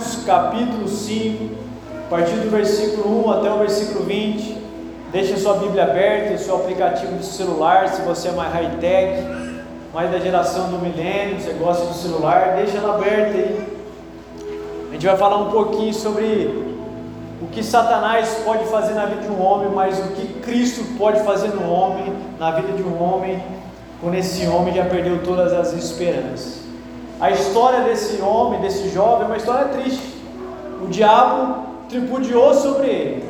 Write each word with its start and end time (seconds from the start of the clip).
Marcos 0.00 0.24
capítulo 0.24 0.88
5, 0.88 1.50
a 2.06 2.10
partir 2.10 2.36
do 2.36 2.48
versículo 2.48 3.26
1 3.26 3.30
até 3.32 3.52
o 3.52 3.58
versículo 3.58 4.04
20. 4.04 4.56
Deixa 5.10 5.36
sua 5.36 5.54
Bíblia 5.54 5.82
aberta, 5.82 6.38
seu 6.38 6.54
aplicativo 6.54 7.16
de 7.16 7.24
celular, 7.24 7.88
se 7.88 8.00
você 8.02 8.28
é 8.28 8.32
mais 8.32 8.52
high-tech, 8.52 9.26
mais 9.92 10.12
da 10.12 10.18
geração 10.20 10.70
do 10.70 10.78
milênio, 10.78 11.40
você 11.40 11.52
gosta 11.54 11.86
de 11.86 11.98
celular, 11.98 12.54
deixa 12.56 12.78
ela 12.78 12.94
aberta 12.94 13.36
aí. 13.36 13.66
A 14.90 14.92
gente 14.92 15.06
vai 15.06 15.16
falar 15.16 15.38
um 15.38 15.50
pouquinho 15.50 15.92
sobre 15.92 16.64
o 17.42 17.46
que 17.48 17.62
Satanás 17.62 18.42
pode 18.44 18.64
fazer 18.66 18.94
na 18.94 19.06
vida 19.06 19.22
de 19.22 19.28
um 19.28 19.42
homem, 19.42 19.70
mas 19.74 19.98
o 19.98 20.08
que 20.12 20.34
Cristo 20.40 20.84
pode 20.96 21.20
fazer 21.24 21.48
no 21.48 21.68
homem, 21.68 22.12
na 22.38 22.52
vida 22.52 22.72
de 22.74 22.82
um 22.82 23.02
homem, 23.02 23.42
quando 24.00 24.14
esse 24.14 24.46
homem 24.46 24.72
já 24.72 24.84
perdeu 24.84 25.20
todas 25.24 25.52
as 25.52 25.72
esperanças. 25.72 26.59
A 27.20 27.30
história 27.30 27.80
desse 27.80 28.22
homem, 28.22 28.60
desse 28.60 28.88
jovem, 28.88 29.24
é 29.24 29.26
uma 29.26 29.36
história 29.36 29.66
triste. 29.66 30.00
O 30.82 30.86
diabo 30.86 31.66
tripudiou 31.86 32.54
sobre 32.54 32.86
ele, 32.86 33.24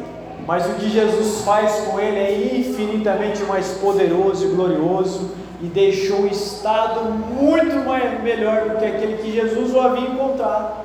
mas 0.46 0.65
o 0.66 0.74
que 0.74 0.88
Jesus 0.88 1.41
faz 1.41 1.80
com 1.87 1.98
ele 1.98 2.18
é 2.18 2.56
infinitamente 2.56 3.42
mais 3.42 3.66
poderoso 3.79 4.46
e 4.46 4.51
glorioso 4.51 5.32
e 5.60 5.66
deixou 5.66 6.20
um 6.20 6.27
estado 6.29 7.10
muito 7.10 7.84
mais, 7.84 8.23
melhor 8.23 8.68
do 8.68 8.77
que 8.79 8.84
aquele 8.84 9.18
que 9.18 9.32
Jesus 9.32 9.74
o 9.74 9.80
havia 9.80 10.09
encontrado. 10.09 10.84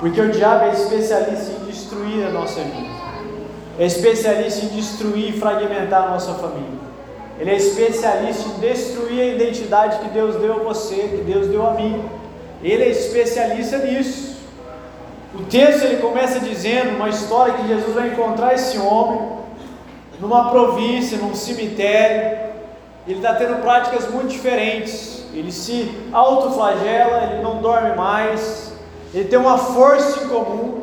Porque 0.00 0.20
o 0.20 0.32
diabo 0.32 0.64
é 0.64 0.72
especialista 0.72 1.52
em 1.52 1.66
destruir 1.66 2.26
a 2.26 2.30
nossa 2.30 2.60
vida, 2.60 2.90
é 3.78 3.86
especialista 3.86 4.66
em 4.66 4.68
destruir 4.70 5.28
e 5.28 5.38
fragmentar 5.38 6.08
a 6.08 6.10
nossa 6.10 6.34
família. 6.34 6.83
Ele 7.38 7.50
é 7.50 7.56
especialista 7.56 8.48
em 8.48 8.60
destruir 8.60 9.20
a 9.20 9.34
identidade 9.34 9.98
que 9.98 10.08
Deus 10.08 10.36
deu 10.36 10.54
a 10.54 10.58
você, 10.58 10.94
que 10.94 11.22
Deus 11.26 11.48
deu 11.48 11.66
a 11.66 11.74
mim. 11.74 12.04
Ele 12.62 12.84
é 12.84 12.88
especialista 12.88 13.78
nisso. 13.78 14.34
O 15.34 15.42
texto 15.42 15.84
ele 15.84 15.96
começa 15.96 16.38
dizendo 16.38 16.96
uma 16.96 17.08
história 17.08 17.54
que 17.54 17.66
Jesus 17.66 17.92
vai 17.92 18.08
encontrar 18.08 18.54
esse 18.54 18.78
homem 18.78 19.20
numa 20.20 20.48
província, 20.50 21.18
num 21.18 21.34
cemitério. 21.34 22.38
Ele 23.06 23.16
está 23.16 23.34
tendo 23.34 23.60
práticas 23.60 24.08
muito 24.08 24.28
diferentes. 24.28 25.24
Ele 25.34 25.50
se 25.50 25.92
autoflagela, 26.12 27.32
ele 27.32 27.42
não 27.42 27.60
dorme 27.60 27.96
mais. 27.96 28.72
Ele 29.12 29.24
tem 29.24 29.38
uma 29.38 29.58
força 29.58 30.24
em 30.24 30.28
comum. 30.28 30.82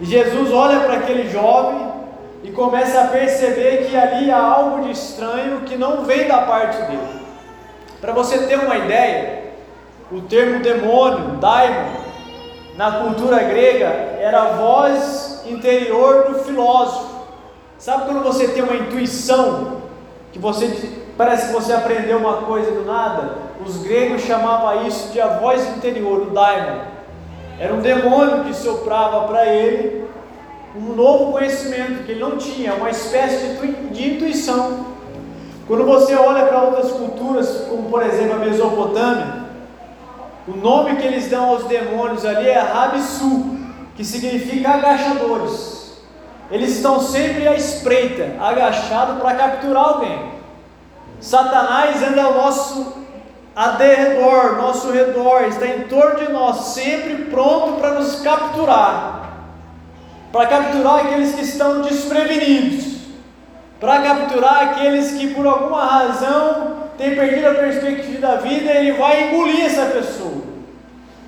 E 0.00 0.04
Jesus 0.04 0.52
olha 0.52 0.80
para 0.80 0.94
aquele 0.94 1.28
jovem 1.28 1.83
e 2.44 2.52
começa 2.52 3.00
a 3.00 3.06
perceber 3.06 3.86
que 3.88 3.96
ali 3.96 4.30
há 4.30 4.38
algo 4.38 4.84
de 4.84 4.90
estranho 4.90 5.62
que 5.62 5.78
não 5.78 6.04
vem 6.04 6.28
da 6.28 6.42
parte 6.42 6.76
dele. 6.82 7.24
Para 8.02 8.12
você 8.12 8.46
ter 8.46 8.58
uma 8.58 8.76
ideia, 8.76 9.44
o 10.12 10.20
termo 10.20 10.62
demônio, 10.62 11.38
daimon, 11.38 11.94
na 12.76 12.92
cultura 13.00 13.42
grega 13.44 13.86
era 14.20 14.42
a 14.42 14.48
voz 14.56 15.42
interior 15.46 16.24
do 16.24 16.40
filósofo. 16.40 17.14
Sabe 17.78 18.04
quando 18.04 18.22
você 18.22 18.48
tem 18.48 18.62
uma 18.62 18.76
intuição 18.76 19.78
que 20.30 20.38
você 20.38 20.92
parece 21.16 21.46
que 21.46 21.54
você 21.54 21.72
aprendeu 21.72 22.18
uma 22.18 22.42
coisa 22.42 22.70
do 22.72 22.84
nada? 22.84 23.38
Os 23.64 23.78
gregos 23.78 24.20
chamavam 24.20 24.86
isso 24.86 25.10
de 25.12 25.20
a 25.20 25.38
voz 25.38 25.66
interior, 25.76 26.26
o 26.26 26.30
daimon. 26.30 26.80
Era 27.58 27.72
um 27.72 27.80
demônio 27.80 28.44
que 28.44 28.52
soprava 28.52 29.26
para 29.28 29.46
ele 29.46 30.03
um 30.76 30.92
novo 30.94 31.32
conhecimento 31.32 32.04
que 32.04 32.12
ele 32.12 32.20
não 32.20 32.36
tinha, 32.36 32.74
uma 32.74 32.90
espécie 32.90 33.56
de 33.92 34.14
intuição. 34.14 34.86
Quando 35.68 35.84
você 35.84 36.14
olha 36.14 36.46
para 36.46 36.62
outras 36.62 36.90
culturas, 36.90 37.66
como 37.68 37.88
por 37.88 38.02
exemplo 38.02 38.34
a 38.34 38.38
Mesopotâmia, 38.38 39.44
o 40.48 40.56
nome 40.56 40.96
que 40.96 41.06
eles 41.06 41.30
dão 41.30 41.50
aos 41.50 41.64
demônios 41.64 42.24
ali 42.24 42.48
é 42.48 42.58
Rabisu, 42.58 43.56
que 43.96 44.04
significa 44.04 44.70
agachadores. 44.70 45.94
Eles 46.50 46.72
estão 46.72 47.00
sempre 47.00 47.46
à 47.46 47.54
espreita, 47.54 48.34
agachado 48.40 49.20
para 49.20 49.34
capturar 49.34 49.84
alguém. 49.84 50.34
Satanás 51.20 52.02
anda 52.02 52.22
ao 52.22 52.34
nosso 52.34 52.94
redor, 53.56 54.56
nosso 54.56 54.90
redor, 54.90 55.44
está 55.44 55.66
em 55.66 55.84
torno 55.84 56.18
de 56.18 56.32
nós, 56.32 56.56
sempre 56.66 57.26
pronto 57.26 57.78
para 57.78 57.92
nos 57.92 58.16
capturar 58.16 59.23
para 60.34 60.48
capturar 60.48 60.96
aqueles 60.96 61.32
que 61.32 61.42
estão 61.42 61.82
desprevenidos, 61.82 62.96
para 63.78 64.02
capturar 64.02 64.64
aqueles 64.64 65.12
que 65.12 65.32
por 65.32 65.46
alguma 65.46 65.86
razão 65.86 66.88
têm 66.98 67.14
perdido 67.14 67.50
a 67.50 67.54
perspectiva 67.54 68.18
da 68.18 68.34
vida, 68.34 68.68
ele 68.72 68.94
vai 68.94 69.28
engolir 69.28 69.64
essa 69.64 69.86
pessoa. 69.86 70.42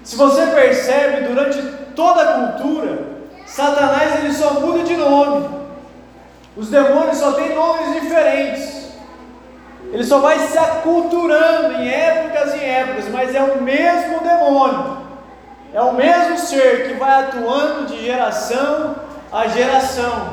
Se 0.02 0.16
você 0.16 0.44
percebe 0.48 1.28
durante 1.28 1.62
toda 1.94 2.20
a 2.20 2.34
cultura, 2.34 2.98
Satanás 3.46 4.24
ele 4.24 4.32
só 4.32 4.54
muda 4.54 4.82
de 4.82 4.96
nome. 4.96 5.50
Os 6.56 6.68
demônios 6.68 7.18
só 7.18 7.30
têm 7.30 7.54
nomes 7.54 8.02
diferentes. 8.02 8.88
Ele 9.92 10.02
só 10.02 10.18
vai 10.18 10.36
se 10.40 10.58
aculturando 10.58 11.74
em 11.74 11.88
épocas 11.88 12.56
e 12.56 12.64
épocas, 12.64 13.08
mas 13.12 13.32
é 13.36 13.40
o 13.40 13.62
mesmo 13.62 14.18
demônio. 14.18 15.05
É 15.76 15.80
o 15.82 15.92
mesmo 15.92 16.38
ser 16.38 16.88
que 16.88 16.94
vai 16.94 17.24
atuando 17.24 17.84
de 17.84 18.02
geração 18.02 18.96
a 19.30 19.46
geração. 19.46 20.30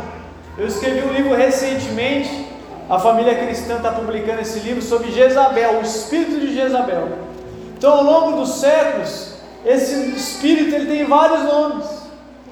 Eu 0.58 0.66
escrevi 0.66 1.06
um 1.06 1.12
livro 1.12 1.36
recentemente, 1.36 2.48
a 2.90 2.98
família 2.98 3.36
cristã 3.36 3.76
está 3.76 3.92
publicando 3.92 4.40
esse 4.40 4.59
livro 4.59 4.81
sobre 4.81 5.12
Jezabel, 5.12 5.80
o 5.80 5.81
espírito 5.81 6.40
de 6.40 6.56
Jezabel. 6.56 7.09
Então, 7.78 7.92
ao 7.92 8.04
longo 8.06 8.38
dos 8.38 8.62
séculos, 8.62 9.34
esse 9.66 10.12
espírito 10.12 10.76
ele 10.76 10.86
tem 10.86 11.04
vários 11.04 11.44
nomes. 11.44 11.88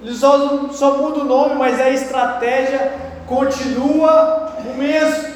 Ele 0.04 0.14
só, 0.14 0.68
só 0.74 0.98
muda 0.98 1.22
o 1.22 1.24
nome, 1.24 1.56
mas 1.56 1.80
a 1.80 1.90
estratégia 1.92 2.92
continua 3.26 4.54
o 4.70 4.78
mesmo. 4.78 5.32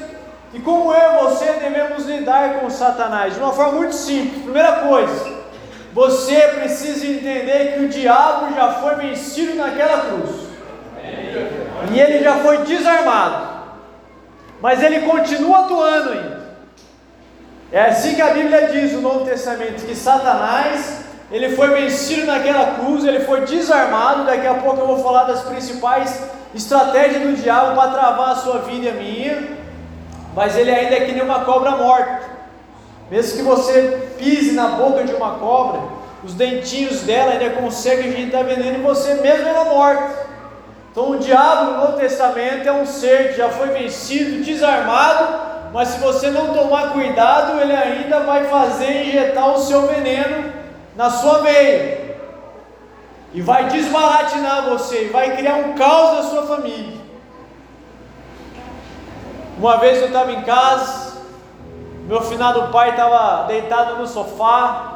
E 0.54 0.60
como 0.60 0.94
eu 0.94 1.14
e 1.14 1.24
você 1.24 1.46
devemos 1.54 2.06
lidar 2.06 2.56
com 2.56 2.70
Satanás? 2.70 3.34
De 3.34 3.40
uma 3.40 3.54
forma 3.54 3.78
muito 3.78 3.96
simples. 3.96 4.44
Primeira 4.44 4.74
coisa, 4.90 5.35
você 5.96 6.36
precisa 6.50 7.08
entender 7.08 7.74
que 7.74 7.86
o 7.86 7.88
diabo 7.88 8.54
já 8.54 8.74
foi 8.74 8.96
vencido 8.96 9.56
naquela 9.56 10.02
cruz. 10.02 10.30
E 11.90 11.98
ele 11.98 12.22
já 12.22 12.36
foi 12.40 12.58
desarmado. 12.66 13.48
Mas 14.62 14.84
ele 14.84 15.08
continua 15.08 15.60
atuando 15.60 16.10
ainda. 16.10 16.46
É 17.72 17.84
assim 17.84 18.14
que 18.14 18.22
a 18.22 18.34
Bíblia 18.34 18.68
diz 18.68 18.92
no 18.92 19.00
Novo 19.00 19.24
Testamento 19.24 19.86
que 19.86 19.96
Satanás, 19.96 21.06
ele 21.32 21.56
foi 21.56 21.70
vencido 21.70 22.26
naquela 22.26 22.76
cruz, 22.76 23.06
ele 23.06 23.22
foi 23.22 23.46
desarmado. 23.46 24.26
Daqui 24.26 24.48
a 24.48 24.56
pouco 24.56 24.82
eu 24.82 24.88
vou 24.88 25.02
falar 25.02 25.24
das 25.24 25.44
principais 25.44 26.24
estratégias 26.54 27.24
do 27.24 27.42
diabo 27.42 27.74
para 27.74 27.92
travar 27.92 28.32
a 28.32 28.36
sua 28.36 28.60
vida 28.60 28.88
e 28.88 28.90
a 28.90 28.94
minha. 28.94 29.48
Mas 30.36 30.58
ele 30.58 30.72
ainda 30.72 30.96
é 30.96 31.06
que 31.06 31.14
nem 31.14 31.24
uma 31.24 31.46
cobra 31.46 31.72
morta. 31.72 32.35
Mesmo 33.10 33.38
que 33.38 33.44
você 33.44 34.10
pise 34.18 34.54
na 34.54 34.70
boca 34.70 35.04
de 35.04 35.14
uma 35.14 35.36
cobra, 35.36 35.82
os 36.24 36.34
dentinhos 36.34 37.02
dela 37.02 37.34
ainda 37.34 37.52
conseguem 37.52 38.10
injetar 38.10 38.44
veneno 38.44 38.80
em 38.80 38.82
você, 38.82 39.14
mesmo 39.16 39.48
ela 39.48 39.66
morta. 39.66 40.26
Então 40.92 41.12
o 41.12 41.20
diabo 41.20 41.92
no 41.92 41.98
Testamento 41.98 42.68
é 42.68 42.72
um 42.72 42.86
ser 42.86 43.30
que 43.30 43.38
já 43.38 43.50
foi 43.50 43.68
vencido, 43.68 44.44
desarmado, 44.44 45.72
mas 45.74 45.90
se 45.90 46.00
você 46.00 46.30
não 46.30 46.54
tomar 46.54 46.94
cuidado, 46.94 47.60
ele 47.60 47.76
ainda 47.76 48.22
vai 48.22 48.46
fazer 48.46 49.06
injetar 49.06 49.54
o 49.54 49.60
seu 49.60 49.88
veneno 49.88 50.52
na 50.96 51.10
sua 51.10 51.40
veia. 51.40 52.16
E 53.34 53.42
vai 53.42 53.66
desbaratinar 53.66 54.70
você, 54.70 55.04
e 55.04 55.10
vai 55.10 55.36
criar 55.36 55.56
um 55.56 55.74
caos 55.74 56.16
na 56.16 56.24
sua 56.30 56.48
família. 56.48 56.98
Uma 59.60 59.78
vez 59.78 60.00
eu 60.00 60.08
estava 60.08 60.32
em 60.32 60.42
casa, 60.44 61.05
meu 62.06 62.22
finado 62.22 62.72
pai 62.72 62.92
estava 62.92 63.48
deitado 63.48 63.98
no 63.98 64.08
sofá, 64.08 64.96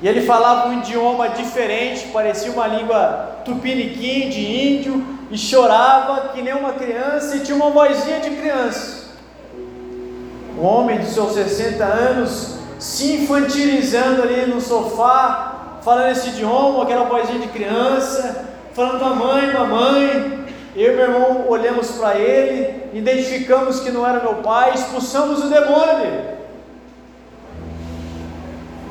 e 0.00 0.06
ele 0.06 0.22
falava 0.22 0.68
um 0.68 0.78
idioma 0.78 1.28
diferente, 1.30 2.06
parecia 2.12 2.52
uma 2.52 2.68
língua 2.68 3.40
tupiniquim 3.44 4.28
de 4.28 4.40
índio, 4.40 5.04
e 5.30 5.36
chorava 5.36 6.28
que 6.28 6.40
nem 6.40 6.54
uma 6.54 6.72
criança 6.72 7.36
e 7.36 7.40
tinha 7.40 7.56
uma 7.56 7.70
vozinha 7.70 8.20
de 8.20 8.30
criança. 8.30 9.08
Um 10.56 10.64
homem 10.64 11.00
de 11.00 11.06
seus 11.06 11.32
60 11.32 11.84
anos 11.84 12.58
se 12.78 13.14
infantilizando 13.14 14.22
ali 14.22 14.46
no 14.46 14.60
sofá, 14.60 15.78
falando 15.82 16.12
esse 16.12 16.28
idioma, 16.28 16.84
aquela 16.84 17.04
vozinha 17.04 17.40
de 17.40 17.48
criança, 17.48 18.46
falando 18.72 19.00
mamãe, 19.00 19.52
mamãe. 19.52 20.38
Eu 20.76 20.92
e 20.92 20.96
meu 20.96 21.04
irmão 21.06 21.44
olhamos 21.48 21.90
para 21.92 22.16
ele, 22.16 22.77
identificamos 22.92 23.80
que 23.80 23.90
não 23.90 24.06
era 24.06 24.20
meu 24.20 24.36
pai, 24.36 24.74
expulsamos 24.74 25.44
o 25.44 25.48
demônio. 25.48 26.38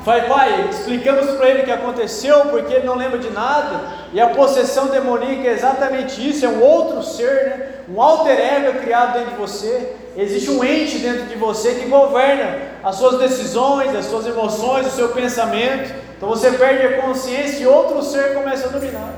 Pai, 0.04 0.26
pai, 0.26 0.68
explicamos 0.70 1.26
para 1.32 1.50
ele 1.50 1.62
o 1.62 1.64
que 1.64 1.70
aconteceu, 1.70 2.46
porque 2.46 2.72
ele 2.72 2.86
não 2.86 2.96
lembra 2.96 3.18
de 3.18 3.28
nada, 3.30 3.80
e 4.12 4.20
a 4.20 4.28
possessão 4.28 4.86
demoníaca 4.86 5.48
é 5.48 5.52
exatamente 5.52 6.26
isso, 6.26 6.46
é 6.46 6.48
um 6.48 6.62
outro 6.62 7.02
ser, 7.02 7.46
né? 7.46 7.68
um 7.90 8.00
alter 8.00 8.38
ego 8.38 8.80
criado 8.80 9.14
dentro 9.14 9.32
de 9.32 9.36
você, 9.36 9.92
existe 10.16 10.50
um 10.50 10.64
ente 10.64 10.98
dentro 10.98 11.26
de 11.26 11.34
você 11.34 11.74
que 11.74 11.88
governa 11.88 12.58
as 12.82 12.96
suas 12.96 13.18
decisões, 13.18 13.94
as 13.94 14.06
suas 14.06 14.26
emoções, 14.26 14.86
o 14.86 14.90
seu 14.90 15.10
pensamento. 15.10 15.94
Então 16.16 16.28
você 16.28 16.52
perde 16.52 16.86
a 16.86 17.02
consciência 17.02 17.62
e 17.62 17.66
outro 17.66 18.02
ser 18.02 18.34
começa 18.34 18.68
a 18.68 18.70
dominar. 18.70 19.12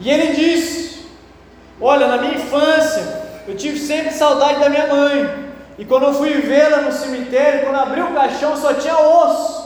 E 0.00 0.10
ele 0.10 0.34
disse: 0.34 1.06
Olha, 1.80 2.08
na 2.08 2.18
minha 2.18 2.34
infância, 2.34 3.23
eu 3.46 3.56
tive 3.56 3.78
sempre 3.78 4.12
saudade 4.12 4.60
da 4.60 4.68
minha 4.68 4.86
mãe. 4.86 5.44
E 5.76 5.84
quando 5.84 6.04
eu 6.04 6.14
fui 6.14 6.30
vê-la 6.32 6.78
no 6.78 6.92
cemitério, 6.92 7.64
quando 7.64 7.76
abri 7.76 8.00
o 8.00 8.14
caixão, 8.14 8.56
só 8.56 8.74
tinha 8.74 8.96
osso. 8.96 9.64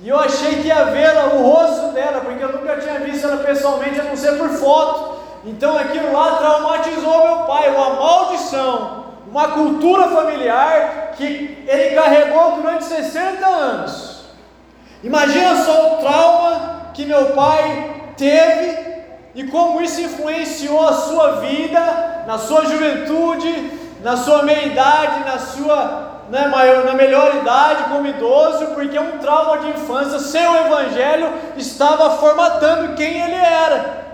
E 0.00 0.08
eu 0.08 0.18
achei 0.18 0.56
que 0.56 0.68
ia 0.68 0.84
vê-la, 0.84 1.26
o 1.34 1.42
rosto 1.42 1.92
dela, 1.92 2.20
porque 2.20 2.42
eu 2.42 2.52
nunca 2.52 2.76
tinha 2.76 2.98
visto 3.00 3.26
ela 3.26 3.38
pessoalmente, 3.38 4.00
a 4.00 4.04
não 4.04 4.16
ser 4.16 4.36
por 4.36 4.50
foto. 4.50 5.16
Então 5.44 5.78
aquilo 5.78 6.12
lá 6.12 6.36
traumatizou 6.36 7.24
meu 7.24 7.46
pai, 7.46 7.70
uma 7.70 7.90
maldição, 7.90 9.06
uma 9.30 9.48
cultura 9.48 10.08
familiar 10.08 11.12
que 11.16 11.64
ele 11.66 11.94
carregou 11.94 12.56
durante 12.56 12.84
60 12.84 13.46
anos. 13.46 14.24
Imagina 15.02 15.64
só 15.64 15.94
o 15.94 15.96
trauma 15.98 16.90
que 16.92 17.04
meu 17.04 17.26
pai 17.26 17.94
teve 18.16 18.86
e 19.34 19.44
como 19.44 19.80
isso 19.80 20.00
influenciou 20.00 20.88
a 20.88 20.92
sua 20.94 21.32
vida, 21.42 22.15
na 22.26 22.38
sua 22.38 22.66
juventude, 22.66 23.70
na 24.02 24.16
sua 24.16 24.42
meia-idade, 24.42 25.24
na 25.24 25.38
sua 25.38 26.16
né, 26.28 26.48
maior, 26.48 26.84
na 26.84 26.92
melhor 26.92 27.36
idade, 27.36 27.84
como 27.84 28.06
idoso, 28.06 28.66
porque 28.74 28.98
um 28.98 29.18
trauma 29.18 29.58
de 29.58 29.70
infância, 29.70 30.18
sem 30.18 30.46
o 30.46 30.56
Evangelho, 30.56 31.32
estava 31.56 32.10
formatando 32.18 32.94
quem 32.94 33.20
ele 33.22 33.34
era. 33.34 34.06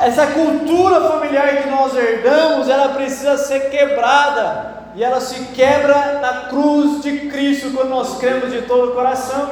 Essa 0.00 0.26
cultura 0.28 1.00
familiar 1.02 1.62
que 1.62 1.68
nós 1.68 1.94
herdamos, 1.94 2.68
ela 2.68 2.88
precisa 2.88 3.36
ser 3.36 3.70
quebrada, 3.70 4.72
e 4.94 5.02
ela 5.02 5.20
se 5.20 5.46
quebra 5.54 6.18
na 6.20 6.48
cruz 6.48 7.02
de 7.02 7.28
Cristo 7.30 7.70
quando 7.74 7.90
nós 7.90 8.18
cremos 8.18 8.50
de 8.50 8.62
todo 8.62 8.90
o 8.90 8.94
coração. 8.94 9.50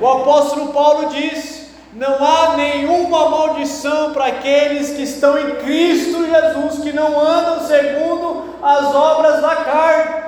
O 0.00 0.08
apóstolo 0.08 0.72
Paulo 0.72 1.08
diz: 1.10 1.65
não 1.94 2.24
há 2.24 2.56
nenhuma 2.56 3.30
maldição 3.30 4.12
para 4.12 4.26
aqueles 4.26 4.90
que 4.90 5.02
estão 5.02 5.38
em 5.38 5.56
Cristo 5.56 6.26
Jesus, 6.26 6.82
que 6.82 6.92
não 6.92 7.18
andam 7.18 7.66
segundo 7.66 8.54
as 8.62 8.94
obras 8.94 9.40
da 9.40 9.56
carne. 9.56 10.26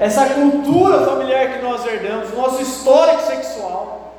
Essa 0.00 0.26
cultura 0.26 1.04
familiar 1.04 1.52
que 1.54 1.62
nós 1.62 1.84
herdamos, 1.86 2.34
nosso 2.34 2.62
histórico 2.62 3.22
sexual. 3.22 4.14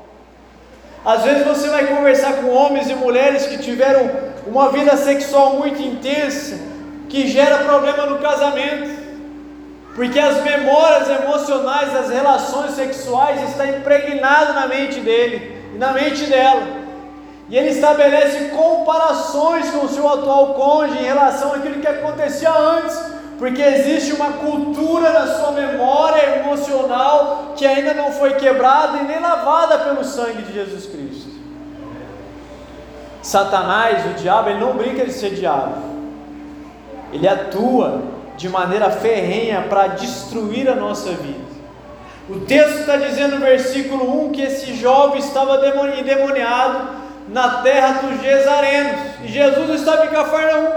Às 1.05 1.23
vezes 1.23 1.45
você 1.45 1.69
vai 1.69 1.87
conversar 1.87 2.33
com 2.33 2.49
homens 2.49 2.89
e 2.89 2.95
mulheres 2.95 3.47
que 3.47 3.57
tiveram 3.57 4.09
uma 4.45 4.69
vida 4.71 4.95
sexual 4.97 5.53
muito 5.53 5.81
intensa, 5.81 6.59
que 7.07 7.27
gera 7.27 7.59
problema 7.59 8.05
no 8.05 8.19
casamento 8.19 9.08
porque 9.99 10.17
as 10.17 10.41
memórias 10.41 11.09
emocionais 11.09 11.91
das 11.91 12.09
relações 12.09 12.71
sexuais 12.71 13.49
estão 13.49 13.65
impregnadas 13.65 14.55
na 14.55 14.65
mente 14.65 15.01
dele 15.01 15.61
e 15.75 15.77
na 15.77 15.91
mente 15.91 16.25
dela. 16.25 16.65
E 17.49 17.57
ele 17.57 17.71
estabelece 17.71 18.45
comparações 18.45 19.69
com 19.71 19.85
o 19.85 19.89
seu 19.89 20.07
atual 20.07 20.53
cônjuge 20.53 20.99
em 20.99 21.03
relação 21.05 21.53
àquilo 21.53 21.81
que 21.81 21.87
acontecia 21.87 22.49
antes, 22.49 22.97
porque 23.37 23.61
existe 23.61 24.13
uma 24.13 24.31
cultura 24.31 25.11
na 25.11 25.27
sua 25.35 25.51
memória 25.51 26.39
emocional 26.39 27.51
que 27.57 27.67
ainda 27.67 27.93
não 27.93 28.13
foi 28.13 28.35
quebrada 28.35 28.99
e 28.99 29.03
nem 29.03 29.19
lavada 29.19 29.79
pelo 29.79 30.05
sangue 30.05 30.43
de 30.43 30.53
Jesus 30.53 30.85
Cristo. 30.85 31.29
Satanás, 33.21 34.05
o 34.05 34.13
diabo, 34.13 34.49
ele 34.49 34.61
não 34.61 34.77
brinca 34.77 35.05
de 35.05 35.11
ser 35.11 35.31
diabo, 35.31 35.75
ele 37.11 37.27
atua 37.27 38.17
de 38.39 38.47
maneira 38.47 38.89
ferrenha 38.89 39.65
para 39.69 39.87
destruir 39.87 40.69
a 40.69 40.73
nossa 40.73 41.11
vida. 41.11 41.49
O 42.29 42.39
texto 42.39 42.79
está 42.79 42.95
dizendo 42.95 43.35
no 43.35 43.41
versículo 43.41 44.27
1 44.27 44.31
que 44.31 44.41
esse 44.41 44.75
jovem 44.75 45.19
estava 45.19 45.59
endemoniado 45.99 46.87
na 47.27 47.61
terra 47.61 48.01
dos 48.01 48.21
Gesarenos, 48.21 49.01
e 49.25 49.27
Jesus 49.27 49.81
estava 49.81 50.05
em 50.05 50.09
Cafarnaum. 50.09 50.69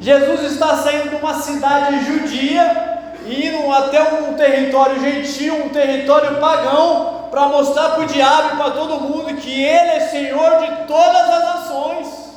Jesus 0.00 0.52
está 0.52 0.76
saindo 0.76 1.10
de 1.10 1.16
uma 1.16 1.34
cidade 1.34 2.04
judia 2.04 3.00
e 3.26 3.48
indo 3.48 3.72
até 3.72 4.00
um 4.00 4.34
território 4.34 5.00
gentil, 5.00 5.56
um 5.64 5.70
território 5.70 6.36
pagão, 6.36 7.26
para 7.32 7.48
mostrar 7.48 7.90
para 7.90 8.04
o 8.04 8.06
diabo 8.06 8.54
e 8.54 8.56
para 8.58 8.70
todo 8.70 9.00
mundo 9.00 9.34
que 9.34 9.60
Ele 9.60 9.90
é 9.90 10.00
Senhor 10.08 10.58
de 10.60 10.86
todas 10.86 11.30
as 11.30 11.44
nações. 11.44 12.27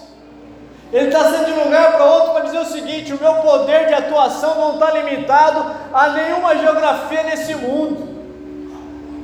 Ele 0.91 1.07
está 1.07 1.23
sendo 1.23 1.45
de 1.45 1.51
um 1.53 1.63
lugar 1.63 1.93
para 1.93 2.05
outro 2.05 2.31
para 2.33 2.45
dizer 2.45 2.59
o 2.59 2.65
seguinte: 2.65 3.13
o 3.13 3.19
meu 3.21 3.35
poder 3.35 3.87
de 3.87 3.93
atuação 3.93 4.55
não 4.55 4.73
está 4.73 4.91
limitado 4.91 5.65
a 5.93 6.09
nenhuma 6.09 6.55
geografia 6.57 7.23
nesse 7.23 7.55
mundo. 7.55 8.11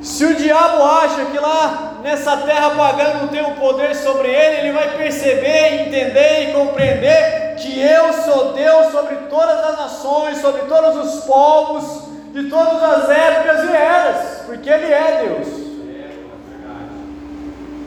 Se 0.01 0.23
o 0.25 0.35
diabo 0.35 0.83
acha 0.83 1.25
que 1.25 1.37
lá 1.37 1.95
nessa 2.03 2.37
terra 2.37 2.69
pagã 2.69 3.15
não 3.19 3.27
tem 3.27 3.43
um 3.43 3.55
poder 3.55 3.95
sobre 3.95 4.29
ele, 4.29 4.67
ele 4.67 4.71
vai 4.71 4.95
perceber, 4.95 5.87
entender 5.87 6.49
e 6.49 6.53
compreender 6.53 7.55
que 7.57 7.81
eu 7.81 8.13
sou 8.13 8.53
Deus 8.53 8.91
sobre 8.91 9.15
todas 9.29 9.59
as 9.65 9.77
nações, 9.77 10.37
sobre 10.37 10.61
todos 10.61 11.05
os 11.05 11.23
povos, 11.25 12.03
de 12.31 12.49
todas 12.49 12.83
as 12.83 13.09
épocas 13.09 13.63
e 13.63 13.75
eras, 13.75 14.41
porque 14.45 14.69
Ele 14.69 14.93
é 14.93 15.23
Deus. 15.25 15.56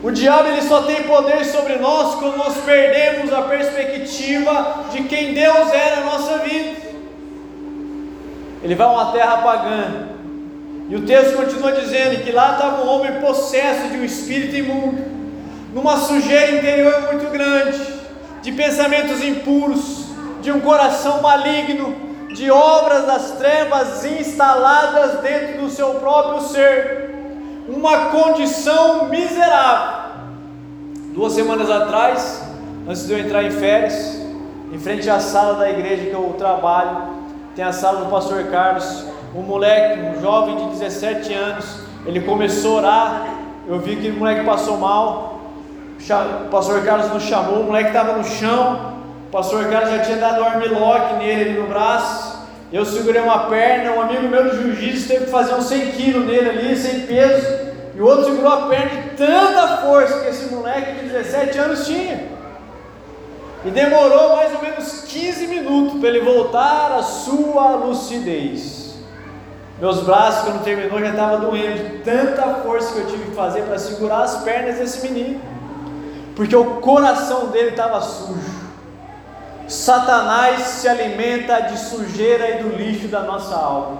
O 0.03 0.09
diabo 0.09 0.47
ele 0.47 0.63
só 0.63 0.81
tem 0.81 1.03
poder 1.03 1.45
sobre 1.45 1.75
nós 1.75 2.15
quando 2.15 2.35
nós 2.35 2.57
perdemos 2.65 3.31
a 3.31 3.43
perspectiva 3.43 4.85
de 4.91 5.03
quem 5.03 5.33
Deus 5.33 5.71
é 5.71 5.95
na 5.97 6.05
nossa 6.05 6.39
vida. 6.39 6.81
Ele 8.63 8.73
vai 8.73 8.87
a 8.87 8.91
uma 8.91 9.11
terra 9.11 9.37
pagã. 9.37 10.09
E 10.89 10.95
o 10.95 11.05
texto 11.05 11.37
continua 11.37 11.71
dizendo 11.73 12.23
que 12.23 12.31
lá 12.31 12.53
estava 12.53 12.83
um 12.83 12.89
homem 12.89 13.21
possesso 13.21 13.89
de 13.89 13.97
um 13.97 14.03
espírito 14.03 14.55
imundo, 14.55 15.03
numa 15.73 15.97
sujeira 15.97 16.57
interior 16.57 17.01
muito 17.03 17.31
grande, 17.31 17.79
de 18.41 18.51
pensamentos 18.51 19.23
impuros, 19.23 20.07
de 20.41 20.51
um 20.51 20.59
coração 20.59 21.21
maligno, 21.21 21.95
de 22.33 22.49
obras 22.49 23.05
das 23.05 23.31
trevas 23.31 24.03
instaladas 24.03 25.21
dentro 25.21 25.61
do 25.61 25.69
seu 25.69 25.93
próprio 25.95 26.41
ser 26.41 27.10
uma 27.75 28.05
condição 28.05 29.05
miserável. 29.05 30.01
Duas 31.13 31.33
semanas 31.33 31.69
atrás, 31.69 32.43
antes 32.87 33.05
de 33.05 33.13
eu 33.13 33.19
entrar 33.19 33.43
em 33.43 33.51
férias, 33.51 34.21
em 34.71 34.79
frente 34.79 35.09
à 35.09 35.19
sala 35.19 35.55
da 35.55 35.69
igreja 35.69 36.05
que 36.05 36.13
eu 36.13 36.35
trabalho, 36.37 37.09
tem 37.55 37.65
a 37.65 37.71
sala 37.71 38.05
do 38.05 38.09
pastor 38.09 38.45
Carlos, 38.45 39.05
um 39.35 39.41
moleque, 39.41 39.99
um 39.99 40.21
jovem 40.21 40.55
de 40.55 40.65
17 40.79 41.33
anos, 41.33 41.79
ele 42.05 42.21
começou 42.21 42.77
a 42.77 42.81
orar, 42.81 43.35
eu 43.67 43.79
vi 43.79 43.95
que 43.97 44.09
o 44.09 44.13
moleque 44.13 44.45
passou 44.45 44.77
mal, 44.77 45.41
o 46.45 46.49
pastor 46.49 46.83
Carlos 46.83 47.11
nos 47.13 47.23
chamou, 47.23 47.61
o 47.61 47.65
moleque 47.65 47.89
estava 47.89 48.17
no 48.17 48.23
chão, 48.23 48.93
o 49.27 49.31
pastor 49.31 49.65
Carlos 49.69 49.91
já 49.91 49.99
tinha 49.99 50.17
dado 50.17 50.41
um 50.41 50.45
armlock 50.45 51.15
nele 51.15 51.59
no 51.59 51.67
braço, 51.67 52.30
eu 52.71 52.85
segurei 52.85 53.21
uma 53.21 53.49
perna, 53.49 53.91
um 53.91 54.01
amigo 54.01 54.29
meu 54.29 54.45
do 54.45 54.55
jiu-jitsu 54.55 55.07
teve 55.07 55.25
que 55.25 55.31
fazer 55.31 55.53
uns 55.55 55.65
100 55.65 55.91
quilos 55.91 56.25
nele 56.25 56.49
ali, 56.49 56.77
sem 56.77 57.01
peso, 57.01 57.45
e 57.93 57.99
o 57.99 58.05
outro 58.05 58.25
segurou 58.25 58.51
a 58.51 58.67
perna 58.67 59.01
de 59.01 59.09
tanta 59.17 59.77
força 59.77 60.21
que 60.21 60.29
esse 60.29 60.53
moleque 60.53 61.01
de 61.01 61.09
17 61.09 61.57
anos 61.57 61.85
tinha. 61.85 62.31
E 63.65 63.69
demorou 63.69 64.37
mais 64.37 64.55
ou 64.55 64.61
menos 64.61 65.01
15 65.01 65.47
minutos 65.47 65.99
para 65.99 66.09
ele 66.09 66.21
voltar 66.21 66.93
à 66.93 67.03
sua 67.03 67.75
lucidez. 67.75 68.95
Meus 69.79 69.99
braços, 70.01 70.45
quando 70.45 70.63
terminou, 70.63 70.99
já 70.99 71.09
estavam 71.09 71.41
doendo 71.41 71.83
de 71.83 71.97
tanta 72.03 72.43
força 72.63 72.93
que 72.93 72.99
eu 72.99 73.07
tive 73.07 73.23
que 73.25 73.35
fazer 73.35 73.63
para 73.63 73.77
segurar 73.77 74.21
as 74.21 74.43
pernas 74.43 74.77
desse 74.77 75.05
menino, 75.07 75.41
porque 76.35 76.55
o 76.55 76.75
coração 76.75 77.47
dele 77.47 77.71
estava 77.71 77.99
sujo. 77.99 78.60
Satanás 79.67 80.61
se 80.61 80.87
alimenta 80.87 81.61
de 81.61 81.79
sujeira 81.79 82.49
e 82.49 82.63
do 82.63 82.69
lixo 82.75 83.07
da 83.07 83.21
nossa 83.21 83.55
alma. 83.55 83.99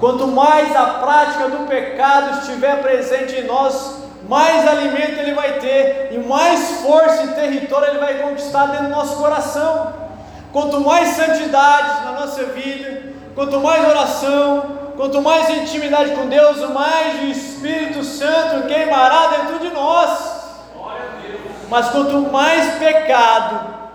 Quanto 0.00 0.26
mais 0.26 0.74
a 0.76 0.84
prática 0.84 1.48
do 1.48 1.66
pecado 1.66 2.40
estiver 2.40 2.82
presente 2.82 3.36
em 3.36 3.44
nós, 3.44 4.02
mais 4.28 4.66
alimento 4.66 5.20
ele 5.20 5.32
vai 5.32 5.54
ter 5.54 6.08
e 6.12 6.18
mais 6.18 6.82
força 6.82 7.22
e 7.24 7.28
território 7.28 7.90
ele 7.90 7.98
vai 7.98 8.14
conquistar 8.14 8.66
dentro 8.66 8.86
do 8.86 8.90
nosso 8.90 9.16
coração. 9.16 9.94
Quanto 10.52 10.80
mais 10.80 11.08
santidade 11.10 12.04
na 12.04 12.12
nossa 12.12 12.44
vida, 12.44 13.14
quanto 13.34 13.60
mais 13.60 13.88
oração, 13.88 14.92
quanto 14.96 15.22
mais 15.22 15.48
intimidade 15.50 16.10
com 16.10 16.26
Deus, 16.28 16.58
mais 16.70 17.22
o 17.22 17.26
Espírito 17.26 18.02
Santo 18.02 18.66
queimará 18.66 19.28
dentro 19.28 19.58
de 19.60 19.70
nós. 19.70 20.36
Mas 21.68 21.88
quanto 21.88 22.20
mais 22.20 22.74
pecado, 22.78 23.85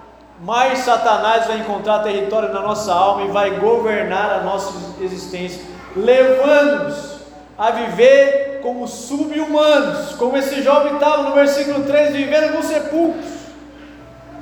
mais 0.41 0.79
Satanás 0.79 1.45
vai 1.47 1.59
encontrar 1.59 1.99
território 1.99 2.51
na 2.53 2.61
nossa 2.61 2.93
alma 2.93 3.23
e 3.23 3.27
vai 3.27 3.51
governar 3.51 4.31
a 4.31 4.41
nossa 4.41 4.73
existência 4.99 5.71
levando-nos 5.95 7.21
a 7.57 7.71
viver 7.71 8.59
como 8.63 8.87
sub-humanos, 8.87 10.15
como 10.15 10.37
esse 10.37 10.61
jovem 10.61 10.93
estava 10.93 11.23
no 11.23 11.35
versículo 11.35 11.83
3, 11.83 12.15
vivendo 12.15 12.53
nos 12.53 12.65
sepulcros. 12.65 13.41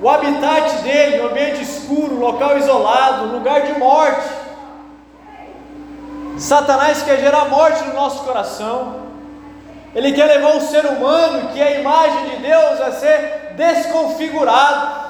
O 0.01 0.09
habitat 0.09 0.81
dele, 0.83 1.21
um 1.21 1.27
ambiente 1.27 1.61
escuro, 1.61 2.17
local 2.17 2.57
isolado, 2.57 3.27
lugar 3.27 3.61
de 3.63 3.77
morte. 3.77 4.29
Satanás 6.37 7.03
quer 7.03 7.19
gerar 7.19 7.49
morte 7.49 7.83
no 7.83 7.93
nosso 7.93 8.23
coração. 8.23 9.09
Ele 9.93 10.13
quer 10.13 10.25
levar 10.25 10.55
o 10.55 10.61
ser 10.61 10.85
humano, 10.85 11.49
que 11.49 11.59
é 11.59 11.67
a 11.67 11.79
imagem 11.79 12.29
de 12.29 12.35
Deus, 12.37 12.79
a 12.79 12.91
ser 12.93 13.53
desconfigurado. 13.57 15.08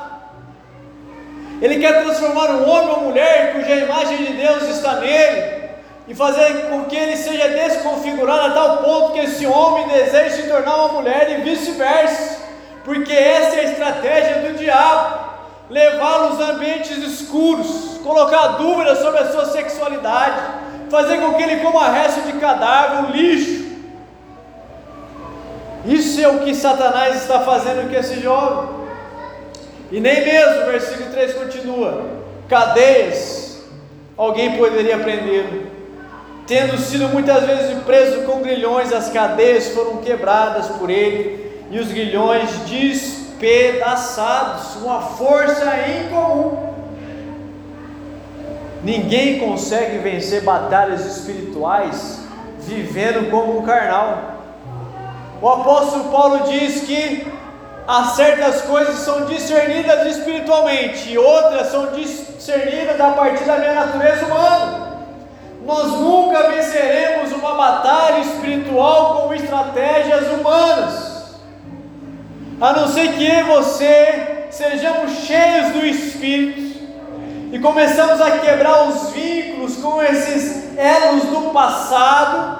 Ele 1.62 1.80
quer 1.80 2.04
transformar 2.04 2.52
um 2.52 2.70
homem 2.70 2.90
ou 2.90 3.02
mulher 3.02 3.54
cuja 3.54 3.76
imagem 3.76 4.18
de 4.18 4.34
Deus 4.34 4.64
está 4.64 4.96
nele 4.96 5.60
e 6.08 6.16
fazer 6.16 6.70
com 6.70 6.86
que 6.86 6.96
ele 6.96 7.16
seja 7.16 7.48
desconfigurado 7.50 8.48
a 8.48 8.52
tal 8.52 8.78
ponto 8.78 9.14
que 9.14 9.20
esse 9.20 9.46
homem 9.46 9.88
deseje 9.88 10.42
se 10.42 10.50
tornar 10.50 10.76
uma 10.76 10.94
mulher 10.94 11.30
e 11.32 11.44
vice-versa, 11.44 12.40
porque 12.84 13.14
essa 13.14 13.56
é 13.58 13.60
a 13.60 13.72
estratégia 13.72 14.36
do 14.38 14.58
diabo 14.58 15.30
levá-los 15.70 16.42
a 16.42 16.52
ambientes 16.52 16.98
escuros, 16.98 18.00
colocar 18.04 18.58
dúvidas 18.58 19.00
sobre 19.00 19.20
a 19.20 19.32
sua 19.32 19.46
sexualidade, 19.46 20.42
fazer 20.90 21.20
com 21.20 21.36
que 21.36 21.44
ele 21.44 21.62
coma 21.62 21.90
resto 21.90 22.22
de 22.22 22.34
cadáver, 22.40 23.06
um 23.06 23.12
lixo. 23.12 23.70
Isso 25.86 26.20
é 26.20 26.28
o 26.28 26.40
que 26.40 26.56
Satanás 26.56 27.18
está 27.18 27.42
fazendo 27.42 27.90
com 27.90 27.96
esse 27.96 28.20
jovem. 28.20 28.79
E 29.92 30.00
nem 30.00 30.24
mesmo, 30.24 30.66
versículo 30.66 31.10
3 31.12 31.34
continua: 31.34 32.06
cadeias, 32.48 33.64
alguém 34.16 34.58
poderia 34.58 35.00
prendê-lo. 35.00 35.68
Tendo 36.46 36.78
sido 36.78 37.10
muitas 37.10 37.44
vezes 37.44 37.78
preso 37.84 38.22
com 38.22 38.42
grilhões, 38.42 38.92
as 38.92 39.10
cadeias 39.10 39.70
foram 39.70 39.98
quebradas 39.98 40.68
por 40.68 40.90
ele, 40.90 41.52
e 41.70 41.80
os 41.80 41.90
grilhões 41.90 42.50
despedaçados, 42.68 44.78
uma 44.78 45.02
força 45.02 45.66
incomum. 45.88 46.70
Ninguém 48.84 49.40
consegue 49.40 49.98
vencer 49.98 50.42
batalhas 50.42 51.06
espirituais 51.06 52.20
vivendo 52.60 53.30
como 53.30 53.60
um 53.60 53.64
carnal. 53.64 54.36
O 55.42 55.50
apóstolo 55.50 56.06
Paulo 56.06 56.50
diz 56.50 56.82
que 56.82 57.28
há 57.90 58.04
certas 58.04 58.62
coisas 58.62 59.00
são 59.00 59.26
discernidas 59.26 60.16
espiritualmente 60.16 61.10
e 61.10 61.18
outras 61.18 61.72
são 61.72 61.88
discernidas 61.88 63.02
a 63.02 63.10
partir 63.14 63.46
da 63.46 63.58
minha 63.58 63.74
natureza 63.74 64.28
humana. 64.28 65.00
Nós 65.66 65.88
nunca 65.94 66.52
venceremos 66.52 67.32
uma 67.32 67.56
batalha 67.56 68.20
espiritual 68.20 69.24
com 69.24 69.34
estratégias 69.34 70.28
humanas, 70.28 71.36
a 72.62 72.74
não 72.74 72.88
ser 72.90 73.14
que 73.14 73.26
eu 73.26 73.40
e 73.40 73.44
você 73.44 74.46
sejamos 74.52 75.12
cheios 75.26 75.74
do 75.74 75.84
Espírito 75.84 76.88
e 77.52 77.58
começamos 77.58 78.22
a 78.22 78.38
quebrar 78.38 78.88
os 78.88 79.10
vínculos 79.10 79.78
com 79.78 80.00
esses 80.04 80.78
elos 80.78 81.24
do 81.24 81.50
passado 81.52 82.59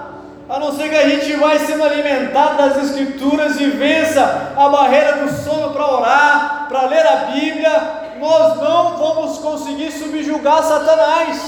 a 0.50 0.58
não 0.58 0.76
ser 0.76 0.90
que 0.90 0.96
a 0.96 1.08
gente 1.08 1.32
vai 1.34 1.60
sendo 1.60 1.84
alimentado 1.84 2.58
das 2.58 2.84
Escrituras 2.86 3.62
e 3.62 3.68
vença 3.68 4.54
a 4.58 4.68
barreira 4.68 5.18
do 5.18 5.32
sono 5.32 5.72
para 5.72 5.94
orar, 5.94 6.66
para 6.68 6.88
ler 6.88 7.06
a 7.06 7.16
Bíblia, 7.28 7.72
nós 8.20 8.58
não 8.58 8.98
vamos 8.98 9.38
conseguir 9.38 9.92
subjugar 9.92 10.64
Satanás. 10.64 11.40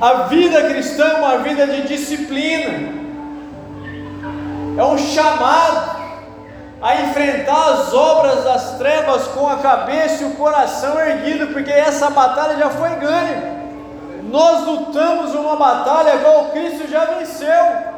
A 0.00 0.24
vida 0.24 0.64
cristã 0.64 1.04
é 1.04 1.14
uma 1.14 1.38
vida 1.38 1.68
de 1.68 1.82
disciplina, 1.82 3.00
é 4.76 4.82
um 4.82 4.98
chamado 4.98 6.02
a 6.82 6.96
enfrentar 7.02 7.74
as 7.74 7.94
obras 7.94 8.42
das 8.42 8.76
trevas 8.78 9.28
com 9.28 9.46
a 9.46 9.58
cabeça 9.58 10.24
e 10.24 10.26
o 10.26 10.32
coração 10.32 10.98
erguido, 10.98 11.46
porque 11.52 11.70
essa 11.70 12.10
batalha 12.10 12.56
já 12.58 12.70
foi 12.70 12.90
ganha. 12.96 13.61
Nós 14.32 14.66
lutamos 14.66 15.34
uma 15.34 15.56
batalha 15.56 16.14
igual 16.16 16.46
Cristo 16.46 16.90
já 16.90 17.04
venceu. 17.04 17.92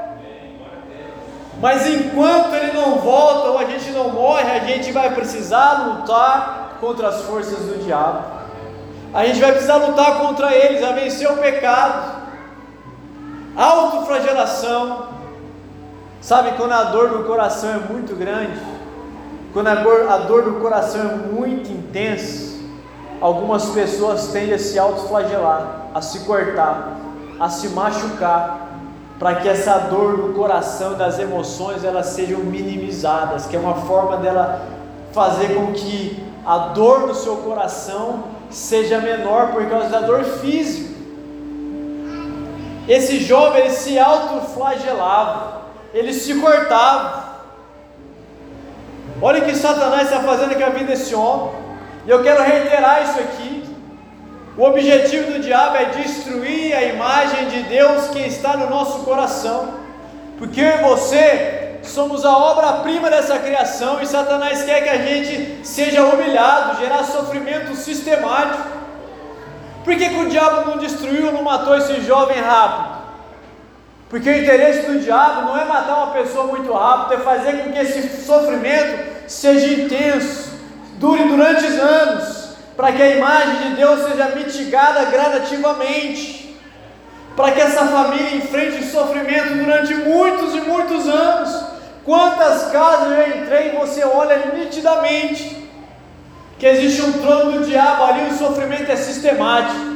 Mas 1.60 1.86
enquanto 1.86 2.52
ele 2.54 2.72
não 2.72 2.96
volta 2.96 3.50
ou 3.50 3.58
a 3.58 3.64
gente 3.64 3.90
não 3.92 4.08
morre, 4.10 4.50
a 4.50 4.58
gente 4.58 4.90
vai 4.90 5.14
precisar 5.14 5.86
lutar 5.86 6.76
contra 6.80 7.08
as 7.08 7.22
forças 7.22 7.60
do 7.60 7.84
diabo. 7.84 8.24
A 9.14 9.24
gente 9.24 9.40
vai 9.40 9.52
precisar 9.52 9.76
lutar 9.76 10.18
contra 10.18 10.52
eles, 10.52 10.82
a 10.82 10.90
vencer 10.90 11.30
o 11.30 11.36
pecado. 11.36 12.24
Autoflagelação. 13.56 15.06
Sabe 16.20 16.56
quando 16.56 16.72
a 16.72 16.82
dor 16.84 17.10
do 17.10 17.24
coração 17.24 17.70
é 17.70 17.92
muito 17.92 18.16
grande? 18.16 18.60
Quando 19.52 19.68
a 19.68 19.76
dor, 19.76 20.10
a 20.10 20.18
dor 20.18 20.42
do 20.42 20.54
coração 20.54 21.00
é 21.00 21.14
muito 21.14 21.70
intensa, 21.70 22.58
algumas 23.20 23.66
pessoas 23.66 24.32
tendem 24.32 24.54
a 24.54 24.58
se 24.58 24.76
autoflagelar, 24.76 25.83
a 25.94 26.00
se 26.00 26.20
cortar, 26.20 26.96
a 27.38 27.48
se 27.48 27.68
machucar, 27.68 28.64
para 29.18 29.36
que 29.36 29.48
essa 29.48 29.78
dor 29.78 30.16
do 30.16 30.34
coração, 30.34 30.94
das 30.94 31.18
emoções, 31.18 31.84
elas 31.84 32.06
sejam 32.06 32.40
minimizadas, 32.40 33.46
que 33.46 33.54
é 33.54 33.58
uma 33.58 33.76
forma 33.82 34.16
dela 34.16 34.66
fazer 35.12 35.54
com 35.54 35.72
que 35.72 36.22
a 36.44 36.58
dor 36.58 37.06
do 37.06 37.14
seu 37.14 37.36
coração 37.36 38.24
seja 38.50 38.98
menor 38.98 39.52
por 39.52 39.64
causa 39.70 39.88
da 39.88 40.00
dor 40.00 40.24
física. 40.24 40.92
Esse 42.88 43.20
jovem 43.20 43.62
ele 43.62 43.70
se 43.70 43.98
autoflagelava, 43.98 45.62
ele 45.94 46.12
se 46.12 46.34
cortava. 46.34 47.24
Olha 49.22 49.42
o 49.42 49.44
que 49.44 49.54
Satanás 49.54 50.10
está 50.10 50.20
fazendo 50.20 50.54
com 50.54 50.64
a 50.64 50.70
vida 50.70 50.86
desse 50.86 51.14
homem. 51.14 51.54
E 52.04 52.10
eu 52.10 52.22
quero 52.22 52.42
reiterar 52.42 53.04
isso 53.04 53.18
aqui. 53.20 53.53
O 54.56 54.62
objetivo 54.62 55.32
do 55.32 55.40
diabo 55.40 55.76
é 55.76 55.86
destruir 55.86 56.74
a 56.74 56.82
imagem 56.84 57.48
de 57.48 57.62
Deus 57.64 58.08
que 58.08 58.20
está 58.20 58.56
no 58.56 58.70
nosso 58.70 59.00
coração. 59.00 59.74
Porque 60.38 60.60
eu 60.60 60.78
e 60.78 60.82
você 60.82 61.78
somos 61.82 62.24
a 62.24 62.36
obra-prima 62.36 63.10
dessa 63.10 63.38
criação 63.38 64.00
e 64.00 64.06
Satanás 64.06 64.62
quer 64.62 64.82
que 64.82 64.88
a 64.88 64.98
gente 64.98 65.66
seja 65.66 66.04
humilhado, 66.04 66.80
gerar 66.80 67.02
sofrimento 67.04 67.74
sistemático. 67.74 68.68
Por 69.84 69.96
que, 69.96 70.08
que 70.08 70.20
o 70.20 70.30
diabo 70.30 70.70
não 70.70 70.78
destruiu, 70.78 71.32
não 71.32 71.42
matou 71.42 71.76
esse 71.76 72.00
jovem 72.02 72.40
rápido? 72.40 72.94
Porque 74.08 74.30
o 74.30 74.42
interesse 74.42 74.86
do 74.86 75.00
diabo 75.00 75.42
não 75.42 75.58
é 75.58 75.64
matar 75.64 75.96
uma 75.96 76.12
pessoa 76.12 76.46
muito 76.46 76.72
rápido, 76.72 77.14
é 77.14 77.24
fazer 77.24 77.58
com 77.58 77.72
que 77.72 77.78
esse 77.78 78.24
sofrimento 78.24 79.28
seja 79.28 79.82
intenso 79.82 80.54
dure 80.98 81.24
durante 81.24 81.66
anos, 81.66 82.43
para 82.76 82.92
que 82.92 83.02
a 83.02 83.16
imagem 83.16 83.68
de 83.68 83.76
Deus 83.76 84.00
seja 84.08 84.28
mitigada 84.30 85.04
gradativamente, 85.06 86.56
para 87.36 87.52
que 87.52 87.60
essa 87.60 87.86
família 87.86 88.36
enfrente 88.36 88.84
sofrimento 88.84 89.54
durante 89.54 89.94
muitos 89.94 90.54
e 90.54 90.60
muitos 90.60 91.08
anos. 91.08 91.64
Quantas 92.04 92.70
casas 92.70 93.12
eu 93.12 93.40
entrei 93.40 93.68
e 93.68 93.76
você 93.76 94.04
olha 94.04 94.52
nitidamente 94.54 95.68
que 96.58 96.66
existe 96.66 97.02
um 97.02 97.12
trono 97.14 97.52
do 97.52 97.64
diabo 97.64 98.04
ali, 98.04 98.28
o 98.28 98.38
sofrimento 98.38 98.90
é 98.90 98.96
sistemático. 98.96 99.94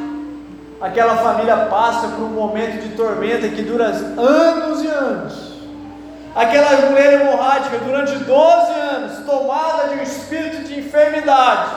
Aquela 0.80 1.16
família 1.16 1.56
passa 1.66 2.08
por 2.08 2.24
um 2.24 2.28
momento 2.30 2.82
de 2.82 2.96
tormenta 2.96 3.48
que 3.48 3.62
dura 3.62 3.86
anos 3.86 4.82
e 4.82 4.86
anos 4.86 5.48
aquela 6.38 6.88
mulher 6.88 7.20
hemorrágica 7.20 7.78
durante 7.78 8.14
12 8.14 8.72
anos, 8.72 9.26
tomada 9.26 9.88
de 9.88 9.98
um 9.98 10.02
espírito 10.02 10.62
de 10.68 10.78
enfermidade, 10.78 11.70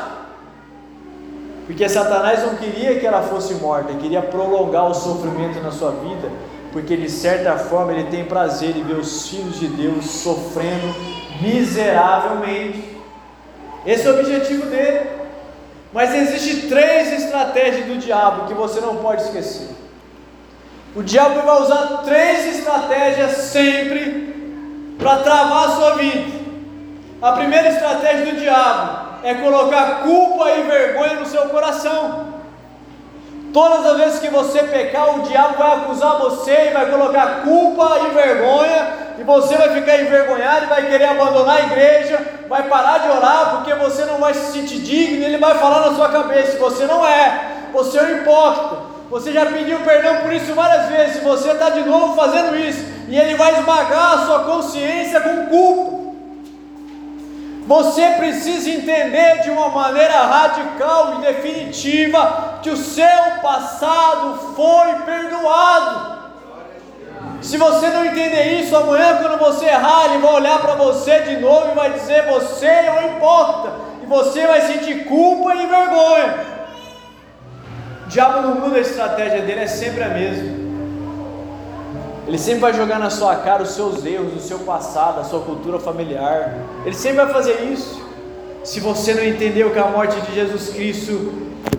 porque 1.66 1.88
Satanás 1.88 2.44
não 2.44 2.56
queria 2.56 3.00
que 3.00 3.06
ela 3.06 3.22
fosse 3.22 3.56
morta, 3.56 3.94
queria 3.94 4.22
prolongar 4.22 4.90
o 4.90 4.94
sofrimento 4.94 5.62
na 5.62 5.72
sua 5.72 5.92
vida, 5.92 6.30
porque 6.72 6.96
de 6.98 7.10
certa 7.10 7.58
forma 7.58 7.92
ele 7.92 8.10
tem 8.10 8.26
prazer 8.26 8.76
em 8.76 8.84
ver 8.84 8.96
os 8.96 9.28
filhos 9.28 9.60
de 9.60 9.68
Deus 9.68 10.06
sofrendo 10.06 10.96
miseravelmente. 11.42 12.98
Esse 13.86 14.08
é 14.08 14.12
o 14.12 14.20
objetivo 14.20 14.68
dele. 14.68 15.22
Mas 15.94 16.16
existe 16.16 16.68
três 16.68 17.12
estratégias 17.12 17.86
do 17.86 17.98
diabo 17.98 18.48
que 18.48 18.54
você 18.54 18.80
não 18.80 18.98
pode 18.98 19.24
esquecer. 19.24 19.68
O 20.96 21.04
diabo 21.04 21.42
vai 21.42 21.62
usar 21.62 22.02
três 22.04 22.58
estratégias 22.58 23.32
sempre 23.32 24.96
para 24.98 25.18
travar 25.18 25.68
a 25.68 25.72
sua 25.72 25.96
vida. 25.96 26.40
A 27.22 27.34
primeira 27.34 27.70
estratégia 27.70 28.34
do 28.34 28.40
diabo 28.40 29.11
é 29.24 29.34
colocar 29.36 30.02
culpa 30.04 30.50
e 30.52 30.64
vergonha 30.64 31.16
no 31.16 31.26
seu 31.26 31.44
coração. 31.44 32.32
Todas 33.54 33.86
as 33.86 33.98
vezes 33.98 34.20
que 34.20 34.30
você 34.30 34.64
pecar, 34.64 35.20
o 35.20 35.24
diabo 35.24 35.58
vai 35.58 35.72
acusar 35.78 36.18
você 36.18 36.70
e 36.70 36.74
vai 36.74 36.90
colocar 36.90 37.42
culpa 37.44 38.00
e 38.06 38.14
vergonha, 38.14 39.02
e 39.20 39.24
você 39.24 39.58
vai 39.58 39.70
ficar 39.76 40.02
envergonhado 40.02 40.66
e 40.66 40.70
vai 40.70 40.86
querer 40.88 41.06
abandonar 41.06 41.58
a 41.58 41.66
igreja, 41.66 42.20
vai 42.48 42.64
parar 42.64 43.00
de 43.00 43.10
orar 43.10 43.58
porque 43.58 43.74
você 43.74 44.06
não 44.06 44.20
vai 44.20 44.34
se 44.34 44.54
sentir 44.54 44.80
digno, 44.80 45.24
ele 45.24 45.38
vai 45.38 45.56
falar 45.56 45.90
na 45.90 45.96
sua 45.96 46.10
cabeça: 46.10 46.58
você 46.58 46.86
não 46.86 47.06
é, 47.06 47.68
você 47.74 48.00
é 48.00 48.04
um 48.04 48.18
hipócrita. 48.18 48.92
Você 49.10 49.34
já 49.34 49.46
pediu 49.46 49.78
perdão 49.82 50.22
por 50.22 50.32
isso 50.32 50.54
várias 50.54 50.88
vezes, 50.88 51.22
você 51.22 51.52
está 51.52 51.70
de 51.70 51.82
novo 51.82 52.16
fazendo 52.16 52.58
isso, 52.58 52.86
e 53.10 53.20
ele 53.20 53.36
vai 53.36 53.60
esmagar 53.60 54.14
a 54.14 54.26
sua 54.26 54.40
consciência 54.46 55.20
com 55.20 55.48
culpa. 55.48 56.01
Você 57.68 58.10
precisa 58.12 58.70
entender 58.70 59.42
de 59.44 59.50
uma 59.52 59.70
maneira 59.70 60.22
radical 60.24 61.16
e 61.16 61.22
definitiva 61.22 62.60
que 62.62 62.70
o 62.70 62.78
seu 62.78 63.06
passado 63.42 64.54
foi 64.56 64.96
perdoado. 65.06 66.22
Se 67.42 67.58
você 67.58 67.88
não 67.90 68.06
entender 68.06 68.62
isso, 68.62 68.76
amanhã 68.76 69.18
quando 69.18 69.40
você 69.40 69.66
errar, 69.66 70.06
ele 70.06 70.20
vai 70.20 70.34
olhar 70.34 70.60
para 70.60 70.76
você 70.76 71.22
de 71.22 71.38
novo 71.38 71.72
e 71.72 71.76
vai 71.76 71.92
dizer: 71.94 72.26
Você 72.28 72.66
é 72.66 72.92
um 72.92 73.18
hipócrita, 73.18 73.76
e 74.04 74.06
você 74.06 74.46
vai 74.46 74.62
sentir 74.62 75.06
culpa 75.06 75.56
e 75.56 75.66
vergonha. 75.66 76.36
O 78.06 78.10
diabo 78.10 78.42
não 78.42 78.56
muda 78.56 78.78
a 78.78 78.82
estratégia 78.82 79.42
dele, 79.42 79.62
é 79.62 79.68
sempre 79.68 80.04
a 80.04 80.10
mesma. 80.10 80.61
Ele 82.32 82.38
sempre 82.38 82.62
vai 82.62 82.74
jogar 82.74 82.98
na 82.98 83.10
sua 83.10 83.36
cara 83.36 83.62
os 83.62 83.72
seus 83.72 84.06
erros, 84.06 84.34
o 84.34 84.40
seu 84.40 84.60
passado, 84.60 85.20
a 85.20 85.26
sua 85.26 85.42
cultura 85.42 85.78
familiar. 85.78 86.60
Ele 86.86 86.96
sempre 86.96 87.26
vai 87.26 87.34
fazer 87.34 87.64
isso. 87.64 88.02
Se 88.64 88.80
você 88.80 89.14
não 89.14 89.26
entendeu 89.26 89.72
que 89.72 89.78
a 89.78 89.88
morte 89.88 90.18
de 90.22 90.36
Jesus 90.36 90.70
Cristo 90.70 91.34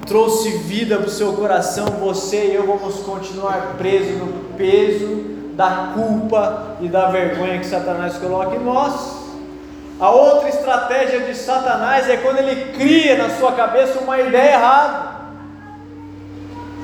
trouxe 0.07 0.51
vida 0.59 0.99
para 0.99 1.07
o 1.07 1.11
seu 1.11 1.33
coração, 1.33 1.87
você 1.87 2.49
e 2.49 2.55
eu 2.55 2.67
vamos 2.67 2.97
continuar 2.97 3.77
presos 3.79 4.19
no 4.19 4.27
peso 4.55 5.25
da 5.55 5.95
culpa 5.95 6.77
e 6.83 6.87
da 6.87 7.09
vergonha 7.09 7.59
que 7.59 7.65
Satanás 7.65 8.19
coloca 8.19 8.55
em 8.55 8.63
nós. 8.63 9.23
A 9.99 10.11
outra 10.11 10.51
estratégia 10.51 11.21
de 11.21 11.35
Satanás 11.35 12.11
é 12.11 12.19
quando 12.19 12.41
ele 12.41 12.75
cria 12.75 13.17
na 13.17 13.31
sua 13.39 13.53
cabeça 13.53 14.01
uma 14.01 14.21
ideia 14.21 14.53
errada 14.53 15.22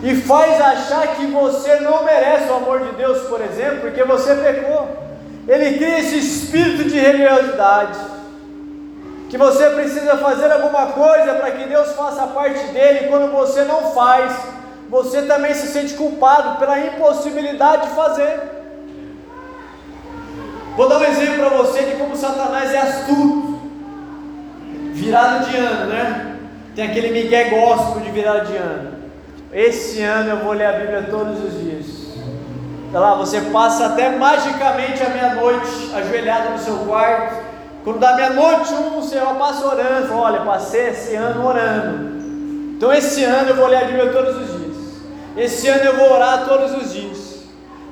e 0.03 0.15
faz 0.15 0.61
achar 0.61 1.17
que 1.17 1.27
você 1.27 1.77
não 1.81 2.05
merece 2.05 2.49
o 2.51 2.57
amor 2.57 2.81
de 2.81 2.93
Deus, 2.93 3.27
por 3.29 3.41
exemplo, 3.41 3.81
porque 3.81 4.05
você 4.05 4.35
pecou. 4.37 4.89
Ele 5.49 5.79
cria 5.79 5.99
esse 5.99 6.19
espírito 6.19 6.85
de 6.85 6.99
religiosidade, 6.99 7.99
que 9.29 9.37
você 9.37 9.71
precisa 9.71 10.17
fazer 10.19 10.53
alguma 10.53 10.87
coisa 10.87 11.35
para 11.35 11.51
que 11.51 11.69
Deus 11.69 11.93
faça 11.93 12.27
parte 12.29 12.65
dele, 12.67 13.07
e 13.07 13.09
quando 13.09 13.33
você 13.33 13.65
não 13.65 13.93
faz, 13.93 14.33
você 14.89 15.23
também 15.23 15.53
se 15.55 15.69
sente 15.69 15.95
culpado 15.95 16.59
pela 16.59 16.79
impossibilidade 16.79 17.89
de 17.89 17.95
fazer. 17.95 18.41
Vou 20.77 20.89
dar 20.89 20.99
um 20.99 21.05
exemplo 21.05 21.39
para 21.41 21.57
você 21.57 21.83
de 21.83 21.97
como 21.97 22.17
Satanás 22.17 22.73
é 22.73 22.79
astuto. 22.79 23.59
Virado 24.93 25.51
de 25.51 25.57
ano, 25.57 25.87
né? 25.87 26.37
Tem 26.75 26.87
aquele 26.87 27.11
Miguel 27.11 27.51
gospel 27.51 28.01
de 28.03 28.11
virada 28.11 28.45
de 28.45 28.57
ano. 28.57 28.98
Esse 29.59 30.01
ano 30.05 30.31
eu 30.31 30.37
vou 30.37 30.53
ler 30.53 30.67
a 30.67 30.73
Bíblia 30.73 31.09
todos 31.11 31.43
os 31.43 31.61
dias. 31.61 31.87
Olha 32.91 33.01
lá, 33.01 33.15
você 33.17 33.41
passa 33.41 33.87
até 33.87 34.09
magicamente 34.09 35.03
a 35.03 35.09
meia-noite 35.09 35.91
ajoelhado 35.97 36.51
no 36.51 36.59
seu 36.61 36.77
quarto. 36.87 37.43
Quando 37.83 37.99
dá 37.99 38.15
meia-noite 38.15 38.73
um, 38.73 38.91
você 39.01 39.19
passa 39.37 39.67
orando. 39.67 40.15
Olha, 40.15 40.43
passei 40.43 40.91
esse 40.91 41.17
ano 41.17 41.45
orando. 41.45 42.23
Então 42.77 42.93
esse 42.93 43.25
ano 43.25 43.49
eu 43.49 43.57
vou 43.57 43.67
ler 43.67 43.79
a 43.79 43.85
Bíblia 43.87 44.13
todos 44.13 44.37
os 44.37 44.47
dias. 44.47 44.77
Esse 45.37 45.67
ano 45.67 45.85
eu 45.87 45.97
vou 45.97 46.13
orar 46.13 46.45
todos 46.47 46.77
os 46.77 46.93
dias. 46.93 47.39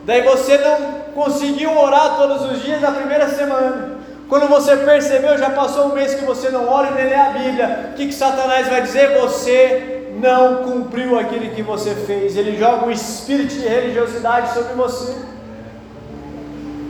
Daí 0.04 0.23
você 0.23 0.58
não 0.58 0.76
conseguiu 1.16 1.76
orar 1.76 2.16
todos 2.16 2.49
os 2.49 2.62
dias 2.62 2.80
na 2.80 2.92
primeira 2.92 3.28
semana. 3.28 3.96
Quando 4.28 4.46
você 4.46 4.76
percebeu, 4.76 5.37
já 5.37 5.50
passou 5.50 5.87
um 5.87 5.94
mês 5.94 6.14
que 6.14 6.25
você 6.25 6.49
não 6.49 6.68
ora 6.68 6.90
e 6.90 6.94
nem 6.94 7.08
lê 7.08 7.16
a 7.16 7.30
Bíblia. 7.30 7.90
O 7.90 7.94
que, 7.96 8.06
que 8.06 8.14
Satanás 8.14 8.68
vai 8.68 8.82
dizer? 8.82 9.18
Você 9.18 9.95
não 10.20 10.64
cumpriu 10.64 11.18
aquilo 11.18 11.54
que 11.54 11.62
você 11.62 11.94
fez. 11.94 12.37
Ele 12.37 12.56
joga 12.58 12.87
um 12.87 12.90
espírito 12.90 13.54
de 13.54 13.66
religiosidade 13.66 14.52
sobre 14.54 14.75
você. 14.75 15.14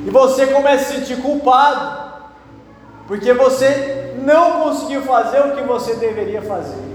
E 0.06 0.10
você 0.10 0.46
começa 0.46 0.84
a 0.84 0.86
se 0.86 1.00
sentir 1.00 1.20
culpado, 1.20 2.12
porque 3.08 3.32
você 3.32 4.14
não 4.22 4.60
conseguiu 4.60 5.02
fazer 5.02 5.40
o 5.40 5.56
que 5.56 5.62
você 5.62 5.94
deveria 5.94 6.42
fazer. 6.42 6.86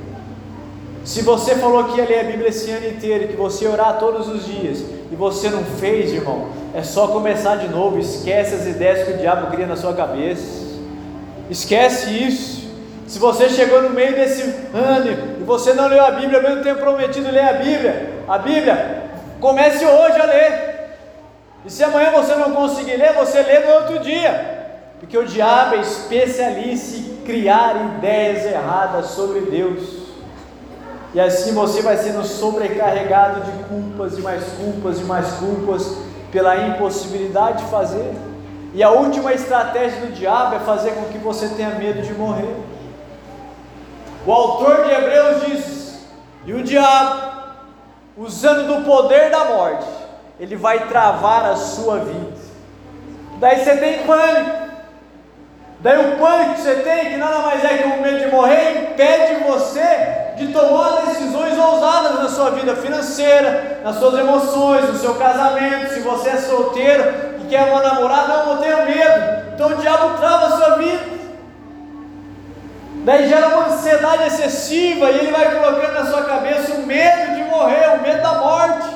Se 1.03 1.21
você 1.23 1.55
falou 1.55 1.85
que 1.85 1.97
ia 1.97 2.05
ler 2.05 2.19
a 2.19 2.23
Bíblia 2.23 2.49
esse 2.49 2.69
ano 2.69 2.87
inteiro, 2.87 3.27
que 3.27 3.35
você 3.35 3.65
ia 3.65 3.71
orar 3.71 3.97
todos 3.97 4.27
os 4.27 4.45
dias, 4.45 4.83
e 5.11 5.15
você 5.15 5.49
não 5.49 5.63
fez, 5.63 6.13
irmão, 6.13 6.49
é 6.73 6.83
só 6.83 7.07
começar 7.07 7.57
de 7.57 7.67
novo. 7.67 7.99
Esquece 7.99 8.55
as 8.55 8.65
ideias 8.67 9.05
que 9.05 9.13
o 9.13 9.17
diabo 9.17 9.51
cria 9.51 9.67
na 9.67 9.75
sua 9.75 9.93
cabeça. 9.93 10.61
Esquece 11.49 12.11
isso. 12.11 12.60
Se 13.11 13.19
você 13.19 13.49
chegou 13.49 13.81
no 13.81 13.89
meio 13.89 14.15
desse 14.15 14.41
ano 14.73 15.37
e 15.41 15.43
você 15.43 15.73
não 15.73 15.89
leu 15.89 16.01
a 16.01 16.11
Bíblia, 16.11 16.41
mesmo 16.41 16.63
tendo 16.63 16.79
prometido 16.79 17.29
ler 17.29 17.43
a 17.43 17.53
Bíblia, 17.55 18.23
a 18.25 18.37
Bíblia, 18.37 19.03
comece 19.41 19.85
hoje 19.85 20.21
a 20.21 20.23
ler. 20.23 20.95
E 21.65 21.69
se 21.69 21.83
amanhã 21.83 22.09
você 22.11 22.33
não 22.35 22.53
conseguir 22.53 22.95
ler, 22.95 23.11
você 23.11 23.41
lê 23.41 23.59
no 23.59 23.73
outro 23.73 23.99
dia. 23.99 24.69
Porque 24.97 25.17
o 25.17 25.25
diabo 25.25 25.75
é 25.75 25.81
especialista 25.81 26.99
em 26.99 27.17
criar 27.25 27.97
ideias 27.97 28.45
erradas 28.45 29.07
sobre 29.07 29.41
Deus. 29.41 29.81
E 31.13 31.19
assim 31.19 31.53
você 31.53 31.81
vai 31.81 31.97
sendo 31.97 32.23
sobrecarregado 32.23 33.41
de 33.41 33.63
culpas 33.65 34.17
e 34.17 34.21
mais 34.21 34.43
culpas 34.53 34.99
e 34.99 35.03
mais 35.03 35.27
culpas 35.33 35.97
pela 36.31 36.55
impossibilidade 36.55 37.65
de 37.65 37.69
fazer. 37.69 38.13
E 38.73 38.81
a 38.81 38.89
última 38.89 39.33
estratégia 39.33 39.99
do 39.99 40.13
diabo 40.13 40.55
é 40.55 40.59
fazer 40.59 40.91
com 40.91 41.03
que 41.11 41.17
você 41.17 41.49
tenha 41.49 41.71
medo 41.71 42.01
de 42.01 42.13
morrer. 42.13 42.70
O 44.25 44.31
autor 44.31 44.83
de 44.83 44.91
Hebreus 44.91 45.45
diz: 45.45 45.99
e 46.45 46.53
o 46.53 46.63
diabo, 46.63 47.31
usando 48.17 48.67
do 48.67 48.85
poder 48.85 49.29
da 49.29 49.45
morte, 49.45 49.85
ele 50.39 50.55
vai 50.55 50.87
travar 50.87 51.45
a 51.45 51.55
sua 51.55 51.99
vida. 51.99 52.31
Daí 53.39 53.63
você 53.63 53.77
tem 53.77 54.03
pânico. 54.05 54.61
Daí 55.79 56.13
o 56.13 56.17
pânico 56.17 56.53
que 56.55 56.61
você 56.61 56.75
tem, 56.75 57.11
que 57.11 57.17
nada 57.17 57.39
mais 57.39 57.63
é 57.63 57.77
que 57.77 57.87
o 57.87 58.01
medo 58.01 58.19
de 58.19 58.27
morrer, 58.27 58.91
impede 58.91 59.43
você 59.43 60.33
de 60.37 60.47
tomar 60.53 61.07
decisões 61.07 61.57
ousadas 61.57 62.19
na 62.19 62.29
sua 62.29 62.51
vida 62.51 62.75
financeira, 62.75 63.81
nas 63.83 63.95
suas 63.95 64.19
emoções, 64.19 64.87
no 64.87 64.97
seu 64.97 65.15
casamento. 65.15 65.93
Se 65.93 65.99
você 66.01 66.29
é 66.29 66.37
solteiro 66.37 67.03
e 67.41 67.47
quer 67.47 67.63
uma 67.63 67.81
namorada, 67.81 68.27
não, 68.27 68.55
não 68.55 68.61
tenha 68.61 68.85
medo. 68.85 69.53
Então 69.53 69.69
o 69.69 69.75
diabo 69.75 70.17
trava 70.17 70.45
a 70.47 70.57
sua 70.57 70.75
vida. 70.77 71.20
Daí 73.03 73.27
gera 73.27 73.47
uma 73.47 73.67
ansiedade 73.67 74.23
excessiva 74.25 75.09
e 75.09 75.19
ele 75.19 75.31
vai 75.31 75.55
colocando 75.55 75.93
na 75.93 76.05
sua 76.05 76.23
cabeça 76.23 76.73
o 76.73 76.85
medo 76.85 77.35
de 77.35 77.43
morrer, 77.43 77.97
o 77.97 78.01
medo 78.01 78.21
da 78.21 78.33
morte. 78.35 78.89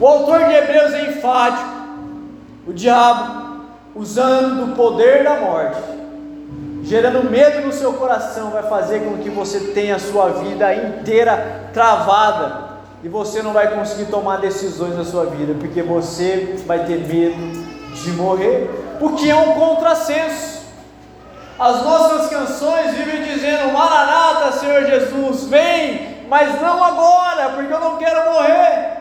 O 0.00 0.06
autor 0.06 0.46
de 0.46 0.54
Hebreus 0.54 0.94
é 0.94 1.10
enfático. 1.10 1.82
O 2.66 2.72
diabo, 2.72 3.64
usando 3.94 4.66
do 4.66 4.76
poder 4.76 5.24
da 5.24 5.34
morte, 5.36 5.80
gerando 6.82 7.30
medo 7.30 7.66
no 7.66 7.72
seu 7.72 7.92
coração, 7.94 8.50
vai 8.50 8.62
fazer 8.62 9.00
com 9.00 9.18
que 9.18 9.28
você 9.28 9.60
tenha 9.72 9.96
a 9.96 9.98
sua 9.98 10.30
vida 10.30 10.74
inteira 10.74 11.70
travada 11.72 12.72
e 13.02 13.08
você 13.08 13.42
não 13.42 13.52
vai 13.52 13.74
conseguir 13.74 14.06
tomar 14.06 14.38
decisões 14.38 14.96
na 14.96 15.04
sua 15.04 15.26
vida, 15.26 15.54
porque 15.58 15.82
você 15.82 16.56
vai 16.66 16.84
ter 16.84 16.98
medo 17.06 17.62
de 17.94 18.10
morrer, 18.12 18.70
o 19.00 19.10
que 19.10 19.28
é 19.28 19.34
um 19.34 19.54
contrassenso. 19.54 20.51
As 21.62 21.80
nossas 21.84 22.28
canções 22.28 22.90
vivem 22.96 23.22
dizendo: 23.22 23.72
Maranata, 23.72 24.50
Senhor 24.50 24.84
Jesus, 24.84 25.44
vem, 25.44 26.26
mas 26.28 26.60
não 26.60 26.82
agora, 26.82 27.50
porque 27.50 27.72
eu 27.72 27.78
não 27.78 27.98
quero 27.98 28.32
morrer. 28.32 29.00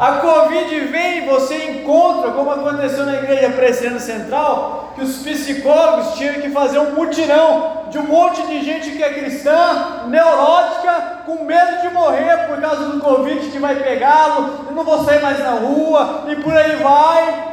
A 0.00 0.12
Covid 0.14 0.80
vem, 0.86 1.26
você 1.26 1.70
encontra, 1.70 2.32
como 2.32 2.50
aconteceu 2.50 3.06
na 3.06 3.14
igreja 3.14 3.50
presbiteriana 3.50 4.00
central, 4.00 4.94
que 4.96 5.02
os 5.02 5.18
psicólogos 5.18 6.14
tinham 6.14 6.34
que 6.34 6.50
fazer 6.50 6.80
um 6.80 6.90
mutirão 6.90 7.84
de 7.88 7.98
um 8.00 8.06
monte 8.08 8.42
de 8.42 8.60
gente 8.64 8.90
que 8.90 9.02
é 9.02 9.12
cristã, 9.12 10.06
neurótica, 10.08 11.20
com 11.24 11.44
medo 11.44 11.82
de 11.82 11.88
morrer 11.90 12.48
por 12.48 12.60
causa 12.60 12.84
do 12.86 13.00
Covid 13.00 13.48
que 13.48 13.60
vai 13.60 13.76
pegá-lo, 13.76 14.66
eu 14.68 14.74
não 14.74 14.82
vou 14.82 15.04
sair 15.04 15.22
mais 15.22 15.38
na 15.38 15.52
rua, 15.52 16.24
e 16.26 16.34
por 16.34 16.52
aí 16.52 16.74
vai. 16.74 17.47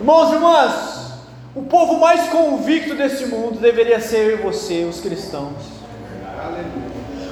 Irmãos 0.00 0.30
e 0.30 0.34
irmãs, 0.34 1.12
o 1.54 1.60
povo 1.60 2.00
mais 2.00 2.30
convicto 2.30 2.94
desse 2.94 3.26
mundo 3.26 3.60
deveria 3.60 4.00
ser 4.00 4.30
eu 4.30 4.38
e 4.38 4.40
você, 4.40 4.86
os 4.88 4.98
cristãos. 4.98 5.52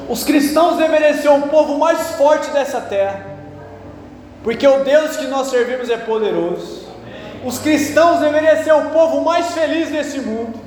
Os 0.06 0.22
cristãos 0.22 0.76
deveriam 0.76 1.14
ser 1.14 1.30
o 1.30 1.48
povo 1.48 1.78
mais 1.78 2.10
forte 2.10 2.50
dessa 2.50 2.78
terra, 2.78 3.24
porque 4.44 4.66
o 4.66 4.84
Deus 4.84 5.16
que 5.16 5.26
nós 5.28 5.48
servimos 5.48 5.88
é 5.88 5.96
poderoso. 5.96 6.86
Os 7.42 7.58
cristãos 7.58 8.20
deveriam 8.20 8.62
ser 8.62 8.74
o 8.74 8.90
povo 8.90 9.22
mais 9.22 9.46
feliz 9.52 9.88
desse 9.88 10.20
mundo, 10.20 10.60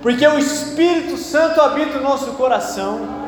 porque 0.00 0.26
o 0.26 0.38
Espírito 0.38 1.18
Santo 1.18 1.60
habita 1.60 1.98
o 1.98 2.02
nosso 2.02 2.32
coração. 2.32 3.21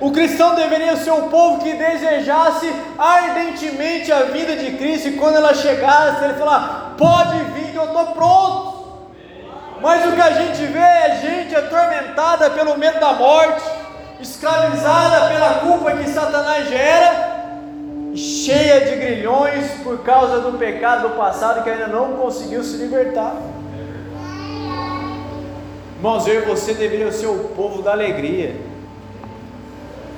O 0.00 0.10
cristão 0.12 0.54
deveria 0.54 0.96
ser 0.96 1.10
um 1.10 1.28
povo 1.28 1.62
que 1.62 1.74
desejasse 1.74 2.72
ardentemente 2.98 4.10
a 4.10 4.22
vida 4.22 4.56
de 4.56 4.72
Cristo, 4.78 5.08
e 5.08 5.16
quando 5.16 5.36
ela 5.36 5.52
chegasse, 5.52 6.24
ele 6.24 6.34
falar: 6.34 6.94
Pode 6.96 7.38
vir, 7.52 7.70
que 7.70 7.76
eu 7.76 7.84
estou 7.84 8.06
pronto. 8.06 8.70
Mas 9.82 10.06
o 10.06 10.12
que 10.12 10.20
a 10.20 10.32
gente 10.32 10.64
vê 10.66 10.78
é 10.78 11.20
gente 11.22 11.54
atormentada 11.54 12.50
pelo 12.50 12.78
medo 12.78 12.98
da 12.98 13.12
morte, 13.12 13.62
escravizada 14.20 15.28
pela 15.28 15.54
culpa 15.60 15.92
que 15.92 16.08
Satanás 16.08 16.68
gera, 16.68 17.50
cheia 18.14 18.80
de 18.80 18.96
grilhões 18.96 19.70
por 19.82 19.98
causa 20.00 20.40
do 20.40 20.58
pecado 20.58 21.08
do 21.08 21.16
passado 21.16 21.62
que 21.62 21.70
ainda 21.70 21.86
não 21.86 22.12
conseguiu 22.12 22.62
se 22.62 22.76
libertar. 22.76 23.36
Irmãos, 25.96 26.26
eu 26.26 26.42
e 26.42 26.44
você 26.46 26.72
deveria 26.72 27.12
ser 27.12 27.26
o 27.26 27.50
povo 27.54 27.82
da 27.82 27.92
alegria. 27.92 28.69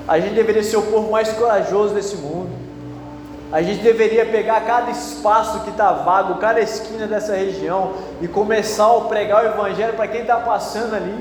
A 0.07 0.19
gente 0.19 0.35
deveria 0.35 0.63
ser 0.63 0.77
o 0.77 0.83
povo 0.83 1.11
mais 1.11 1.29
corajoso 1.33 1.95
desse 1.95 2.17
mundo. 2.17 2.51
A 3.53 3.61
gente 3.61 3.83
deveria 3.83 4.25
pegar 4.25 4.63
cada 4.63 4.91
espaço 4.91 5.61
que 5.61 5.71
está 5.71 5.93
vago, 5.93 6.37
cada 6.37 6.61
esquina 6.61 7.07
dessa 7.07 7.37
região 7.37 7.93
e 8.21 8.27
começar 8.27 8.87
a 8.87 9.01
pregar 9.03 9.45
o 9.45 9.49
Evangelho 9.49 9.93
para 9.93 10.09
quem 10.09 10.23
está 10.23 10.37
passando 10.37 10.95
ali. 10.95 11.15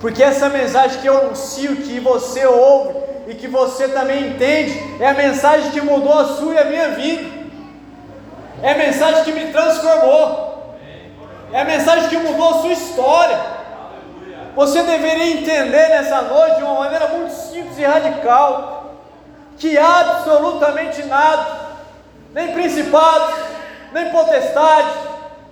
Porque 0.00 0.22
essa 0.22 0.48
mensagem 0.48 1.00
que 1.00 1.06
eu 1.06 1.16
anuncio, 1.16 1.76
que 1.76 2.00
você 2.00 2.44
ouve 2.44 2.94
e 3.28 3.34
que 3.34 3.46
você 3.46 3.88
também 3.88 4.30
entende, 4.30 4.82
é 5.00 5.06
a 5.08 5.14
mensagem 5.14 5.70
que 5.70 5.80
mudou 5.80 6.12
a 6.12 6.24
sua 6.24 6.54
e 6.54 6.58
a 6.58 6.64
minha 6.64 6.88
vida. 6.90 7.30
É 8.60 8.72
a 8.72 8.78
mensagem 8.78 9.24
que 9.24 9.32
me 9.32 9.52
transformou. 9.52 10.76
É 11.52 11.60
a 11.60 11.64
mensagem 11.64 12.08
que 12.08 12.16
mudou 12.16 12.48
a 12.48 12.60
sua 12.62 12.72
história. 12.72 13.53
Você 14.54 14.82
deveria 14.84 15.32
entender 15.32 15.88
nessa 15.88 16.22
noite 16.22 16.58
de 16.58 16.62
uma 16.62 16.80
maneira 16.80 17.08
muito 17.08 17.32
simples 17.32 17.76
e 17.76 17.84
radical 17.84 18.94
que 19.58 19.76
absolutamente 19.76 21.02
nada, 21.04 21.46
nem 22.32 22.52
principados, 22.52 23.34
nem 23.92 24.10
potestade, 24.10 24.90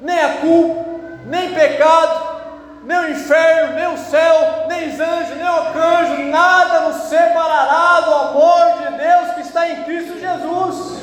nem 0.01 0.19
a 0.21 0.37
culpa, 0.37 0.85
nem 1.27 1.53
pecado, 1.53 2.33
nem 2.85 2.99
o 2.99 3.11
inferno, 3.11 3.75
nem 3.75 3.87
o 3.93 3.99
céu, 3.99 4.67
nem 4.69 4.89
os 4.89 5.01
anjos, 5.01 5.37
nem 5.37 5.47
o 5.47 5.53
arcanjo, 5.53 6.23
nada 6.25 6.81
nos 6.81 7.03
separará 7.03 8.01
do 8.01 8.15
amor 8.15 8.73
de 8.79 8.99
Deus 8.99 9.35
que 9.35 9.41
está 9.41 9.69
em 9.69 9.85
Cristo 9.85 10.19
Jesus. 10.19 11.03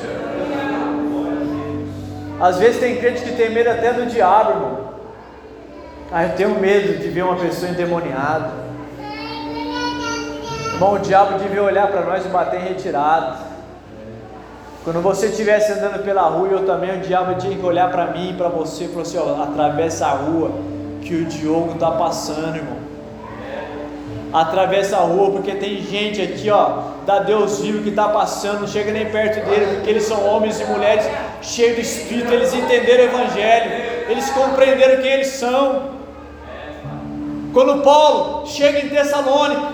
Às 2.42 2.58
vezes 2.58 2.80
tem 2.80 2.98
crente 2.98 3.24
que 3.24 3.36
tem 3.36 3.50
medo 3.50 3.70
até 3.70 3.92
do 3.92 4.06
diabo, 4.06 4.52
irmão. 4.52 4.89
Ah, 6.12 6.24
eu 6.24 6.36
tenho 6.36 6.60
medo 6.60 6.98
de 6.98 7.08
ver 7.10 7.22
uma 7.22 7.36
pessoa 7.36 7.70
endemoniada. 7.72 8.50
Irmão, 10.74 10.94
o 10.94 11.00
diabo 11.00 11.38
devia 11.38 11.62
olhar 11.62 11.88
para 11.88 12.02
nós 12.02 12.26
e 12.26 12.30
bater 12.30 12.62
em 12.62 12.64
retirada. 12.64 13.38
Quando 14.84 15.02
você 15.02 15.28
estivesse 15.28 15.72
andando 15.74 16.04
pela 16.04 16.24
rua, 16.24 16.48
eu 16.48 16.66
também, 16.66 16.98
o 16.98 17.02
diabo 17.02 17.36
tinha 17.36 17.56
que 17.56 17.64
olhar 17.64 17.92
para 17.92 18.08
mim 18.08 18.32
e 18.32 18.34
para 18.34 18.50
você 18.50 18.86
e 18.86 18.88
falar 18.88 19.02
assim: 19.04 19.20
atravessa 19.20 20.08
a 20.08 20.12
rua 20.12 20.52
que 21.04 21.14
o 21.14 21.26
Diogo 21.26 21.74
está 21.74 21.92
passando, 21.92 22.56
irmão. 22.56 22.80
Atravessa 24.34 24.98
a 24.98 25.02
rua, 25.02 25.32
porque 25.32 25.54
tem 25.54 25.80
gente 25.84 26.22
aqui, 26.22 26.50
ó, 26.50 26.84
da 27.06 27.20
Deus 27.20 27.60
vivo 27.62 27.84
que 27.84 27.90
está 27.90 28.08
passando, 28.10 28.62
não 28.62 28.68
chega 28.68 28.92
nem 28.92 29.06
perto 29.12 29.46
dele, 29.48 29.76
porque 29.76 29.90
eles 29.92 30.04
são 30.04 30.26
homens 30.26 30.60
e 30.60 30.66
mulheres 30.66 31.08
cheios 31.42 31.76
de 31.76 31.82
espírito, 31.82 32.34
eles 32.34 32.54
entenderam 32.54 33.04
o 33.04 33.08
Evangelho, 33.08 33.72
eles 34.08 34.28
compreenderam 34.32 35.04
quem 35.04 35.12
eles 35.12 35.28
são. 35.28 35.99
Quando 37.54 37.82
Paulo 37.82 38.46
chega 38.46 38.80
em 38.80 38.90
Tessalônica, 38.90 39.74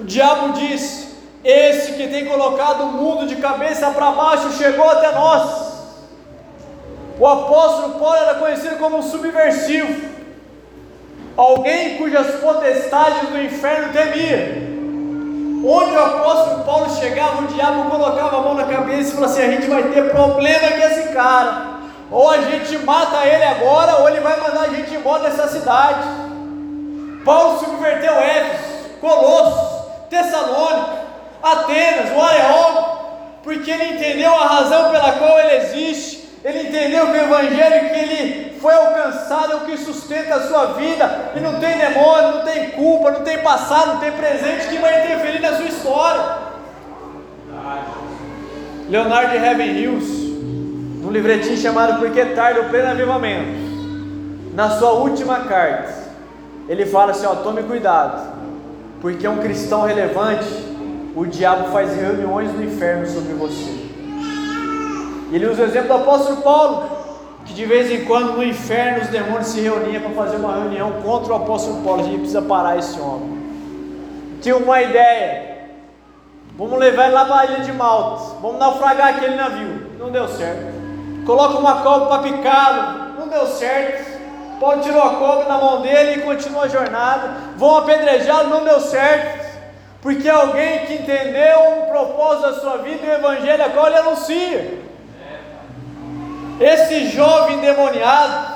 o 0.00 0.04
diabo 0.04 0.52
diz: 0.52 1.16
Esse 1.44 1.92
que 1.92 2.08
tem 2.08 2.24
colocado 2.26 2.84
o 2.84 2.92
mundo 2.92 3.26
de 3.26 3.36
cabeça 3.36 3.90
para 3.90 4.12
baixo 4.12 4.52
chegou 4.52 4.88
até 4.88 5.12
nós. 5.12 5.72
O 7.18 7.26
apóstolo 7.26 7.98
Paulo 7.98 8.16
era 8.16 8.34
conhecido 8.36 8.76
como 8.78 8.98
um 8.98 9.02
subversivo, 9.02 10.08
alguém 11.36 11.98
cujas 11.98 12.40
potestades 12.40 13.28
do 13.28 13.40
inferno 13.40 13.92
temia. 13.92 14.72
Onde 15.64 15.94
o 15.94 16.04
apóstolo 16.04 16.64
Paulo 16.64 16.90
chegava, 16.98 17.42
o 17.42 17.46
diabo 17.46 17.88
colocava 17.88 18.38
a 18.38 18.40
mão 18.40 18.54
na 18.54 18.64
cabeça 18.64 19.10
e 19.10 19.14
falava 19.14 19.32
assim: 19.32 19.42
a 19.42 19.50
gente 19.50 19.68
vai 19.68 19.82
ter 19.84 20.10
problema 20.10 20.68
com 20.68 20.86
esse 20.86 21.08
cara. 21.12 21.72
Ou 22.10 22.30
a 22.30 22.38
gente 22.42 22.78
mata 22.78 23.24
ele 23.26 23.44
agora, 23.44 24.00
ou 24.00 24.08
ele 24.08 24.20
vai 24.20 24.40
mandar 24.40 24.62
a 24.62 24.68
gente 24.68 24.94
embora 24.94 25.22
dessa 25.22 25.48
cidade. 25.48 26.31
Paulo 27.24 27.58
subverteu 27.58 28.14
Éfeso, 28.14 28.90
Colossos, 29.00 29.82
Tessalônica, 30.08 31.02
Atenas, 31.42 32.16
o 32.16 32.20
Areópago, 32.20 33.02
porque 33.42 33.70
ele 33.70 33.94
entendeu 33.94 34.32
a 34.32 34.46
razão 34.46 34.90
pela 34.90 35.12
qual 35.12 35.38
ele 35.40 35.56
existe, 35.56 36.28
ele 36.44 36.68
entendeu 36.68 37.06
que 37.06 37.18
o 37.18 37.22
Evangelho 37.22 37.90
que 37.90 37.98
ele 37.98 38.58
foi 38.60 38.74
alcançado 38.74 39.52
é 39.52 39.56
o 39.56 39.60
que 39.60 39.76
sustenta 39.76 40.36
a 40.36 40.46
sua 40.46 40.66
vida, 40.74 41.32
e 41.34 41.40
não 41.40 41.58
tem 41.58 41.76
demônio, 41.78 42.36
não 42.36 42.44
tem 42.44 42.70
culpa, 42.70 43.10
não 43.10 43.22
tem 43.22 43.38
passado, 43.38 43.94
não 43.94 44.00
tem 44.00 44.12
presente 44.12 44.68
que 44.68 44.78
vai 44.78 45.04
interferir 45.04 45.40
na 45.40 45.56
sua 45.56 45.66
história. 45.66 46.52
Leonardo 48.88 49.34
Heaven 49.34 49.70
Hills, 49.70 50.06
num 51.00 51.10
livretinho 51.10 51.56
chamado 51.56 51.98
Por 51.98 52.10
que 52.10 52.24
Tarde 52.26 52.60
o 52.60 52.68
Pleno 52.68 52.90
Avivamento, 52.90 53.62
na 54.54 54.70
sua 54.70 54.92
última 54.92 55.40
carta, 55.40 56.01
ele 56.68 56.86
fala 56.86 57.12
assim: 57.12 57.26
ó, 57.26 57.34
tome 57.36 57.62
cuidado, 57.62 58.32
porque 59.00 59.26
um 59.26 59.38
cristão 59.38 59.82
relevante, 59.82 60.48
o 61.14 61.26
diabo 61.26 61.70
faz 61.70 61.94
reuniões 61.94 62.52
no 62.52 62.64
inferno 62.64 63.06
sobre 63.06 63.34
você. 63.34 63.82
Ele 65.32 65.46
usa 65.46 65.62
o 65.62 65.64
exemplo 65.64 65.88
do 65.88 65.94
apóstolo 65.94 66.42
Paulo, 66.42 66.90
que 67.46 67.54
de 67.54 67.64
vez 67.64 67.90
em 67.90 68.04
quando 68.04 68.32
no 68.32 68.44
inferno 68.44 69.02
os 69.02 69.08
demônios 69.08 69.46
se 69.46 69.60
reuniam 69.60 70.02
para 70.02 70.10
fazer 70.10 70.36
uma 70.36 70.54
reunião 70.54 70.92
contra 71.02 71.32
o 71.32 71.36
apóstolo 71.36 71.82
Paulo. 71.82 72.02
A 72.02 72.04
gente 72.04 72.18
precisa 72.18 72.42
parar 72.42 72.78
esse 72.78 73.00
homem. 73.00 73.42
Tinha 74.42 74.56
uma 74.56 74.82
ideia. 74.82 75.52
Vamos 76.58 76.78
levar 76.78 77.06
ele 77.06 77.14
lá 77.14 77.24
para 77.24 77.40
a 77.40 77.46
ilha 77.46 77.60
de 77.60 77.72
Malta. 77.72 78.36
Vamos 78.42 78.58
naufragar 78.58 79.16
aquele 79.16 79.36
navio. 79.36 79.86
Não 79.98 80.10
deu 80.10 80.28
certo. 80.28 80.66
Coloca 81.24 81.58
uma 81.58 81.82
cobra 81.82 82.08
para 82.08 82.22
picá-lo. 82.22 83.18
Não 83.18 83.28
deu 83.28 83.46
certo. 83.46 84.11
Paulo 84.62 84.80
tirou 84.80 85.02
a 85.02 85.16
cobra 85.16 85.46
da 85.46 85.58
mão 85.58 85.80
dele 85.80 86.20
e 86.20 86.22
continuou 86.22 86.62
a 86.62 86.68
jornada. 86.68 87.34
Vão 87.56 87.78
apedrejá-lo, 87.78 88.48
não 88.48 88.62
deu 88.64 88.80
certo. 88.80 89.44
Porque 90.00 90.28
alguém 90.28 90.86
que 90.86 90.94
entendeu 90.94 91.80
o 91.80 91.86
propósito 91.88 92.48
da 92.48 92.60
sua 92.60 92.76
vida 92.78 93.04
e 93.04 93.08
o 93.08 93.12
evangelho 93.12 93.64
a 93.64 93.70
qual 93.70 93.88
ele 93.88 93.96
anuncia. 93.96 94.82
Esse 96.60 97.08
jovem 97.08 97.58
demoniado, 97.58 98.52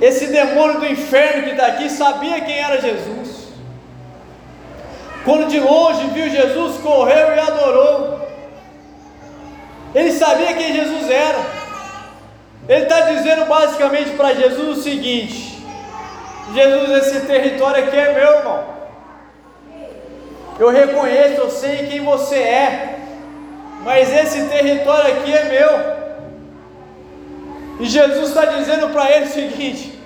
esse 0.00 0.28
demônio 0.28 0.78
do 0.78 0.86
inferno 0.86 1.42
que 1.42 1.50
está 1.50 1.66
aqui, 1.66 1.90
sabia 1.90 2.40
quem 2.42 2.60
era 2.60 2.80
Jesus. 2.80 3.48
Quando 5.24 5.48
de 5.48 5.58
longe 5.58 6.06
viu 6.08 6.30
Jesus, 6.30 6.80
correu 6.80 7.34
e 7.34 7.40
adorou. 7.40 8.20
Ele 9.92 10.12
sabia 10.12 10.54
quem 10.54 10.74
Jesus 10.74 11.10
era. 11.10 11.61
Ele 12.68 12.84
está 12.84 13.00
dizendo 13.02 13.46
basicamente 13.46 14.10
para 14.10 14.34
Jesus 14.34 14.78
o 14.78 14.82
seguinte: 14.82 15.64
Jesus, 16.54 17.06
esse 17.06 17.26
território 17.26 17.84
aqui 17.84 17.96
é 17.96 18.14
meu, 18.14 18.38
irmão. 18.38 18.64
Eu 20.58 20.70
reconheço, 20.70 21.40
eu 21.40 21.50
sei 21.50 21.88
quem 21.88 22.04
você 22.04 22.36
é, 22.36 22.98
mas 23.82 24.12
esse 24.12 24.48
território 24.48 25.14
aqui 25.14 25.32
é 25.32 25.44
meu. 25.44 26.02
E 27.80 27.86
Jesus 27.86 28.28
está 28.28 28.44
dizendo 28.44 28.90
para 28.90 29.10
ele 29.10 29.24
o 29.24 29.32
seguinte: 29.32 29.98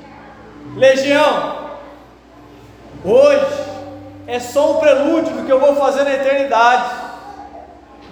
Legião, 0.77 1.73
hoje 3.05 3.67
é 4.27 4.41
só 4.41 4.73
um 4.73 4.81
prelúdio 4.81 5.35
do 5.35 5.45
que 5.45 5.53
eu 5.53 5.61
vou 5.61 5.77
fazer 5.77 6.05
na 6.05 6.15
eternidade, 6.15 6.91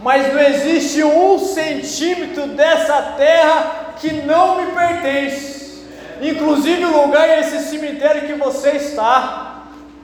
mas 0.02 0.30
não 0.33 0.40
existe 0.40 1.02
um 1.02 1.38
centímetro 1.38 2.48
dessa 2.48 3.14
terra 3.16 3.84
que 4.00 4.12
não 4.22 4.57
me 4.57 4.72
pertence, 4.72 5.85
inclusive 6.20 6.85
o 6.85 7.02
lugar 7.02 7.28
e 7.28 7.40
esse 7.40 7.70
cemitério 7.70 8.26
que 8.26 8.35
você 8.35 8.72
está. 8.72 9.50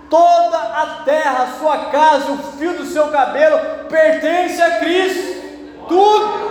Toda 0.09 0.59
a 0.59 1.03
terra, 1.05 1.45
a 1.45 1.59
sua 1.59 1.79
casa, 1.87 2.33
o 2.33 2.39
fio 2.59 2.73
do 2.73 2.85
seu 2.85 3.09
cabelo 3.09 3.61
pertence 3.89 4.61
a 4.61 4.79
Cristo. 4.79 5.41
Tudo. 5.89 6.51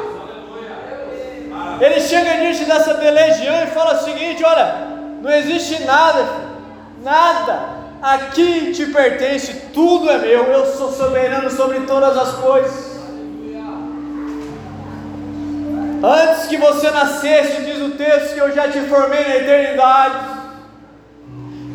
Ele 1.82 2.00
chega 2.00 2.38
diante 2.38 2.64
dessa 2.64 2.94
legião 2.94 3.64
e 3.64 3.68
fala 3.68 3.96
o 3.96 4.04
seguinte: 4.04 4.44
olha, 4.46 4.88
não 5.22 5.30
existe 5.30 5.84
nada, 5.84 6.26
nada 7.02 7.80
aqui 8.02 8.72
te 8.72 8.86
pertence, 8.88 9.54
tudo 9.74 10.10
é 10.10 10.18
meu, 10.18 10.46
eu 10.46 10.66
sou 10.78 10.92
soberano 10.92 11.50
sobre 11.50 11.82
todas 11.82 12.18
as 12.18 12.36
coisas. 12.36 12.89
Antes 16.04 16.48
que 16.48 16.58
você 16.58 16.90
nascesse, 16.92 17.62
diz 17.64 17.82
o 17.82 17.92
texto, 17.92 18.34
que 18.34 18.40
eu 18.40 18.54
já 18.54 18.70
te 18.70 18.80
formei 18.82 19.22
na 19.22 19.36
eternidade. 19.36 20.40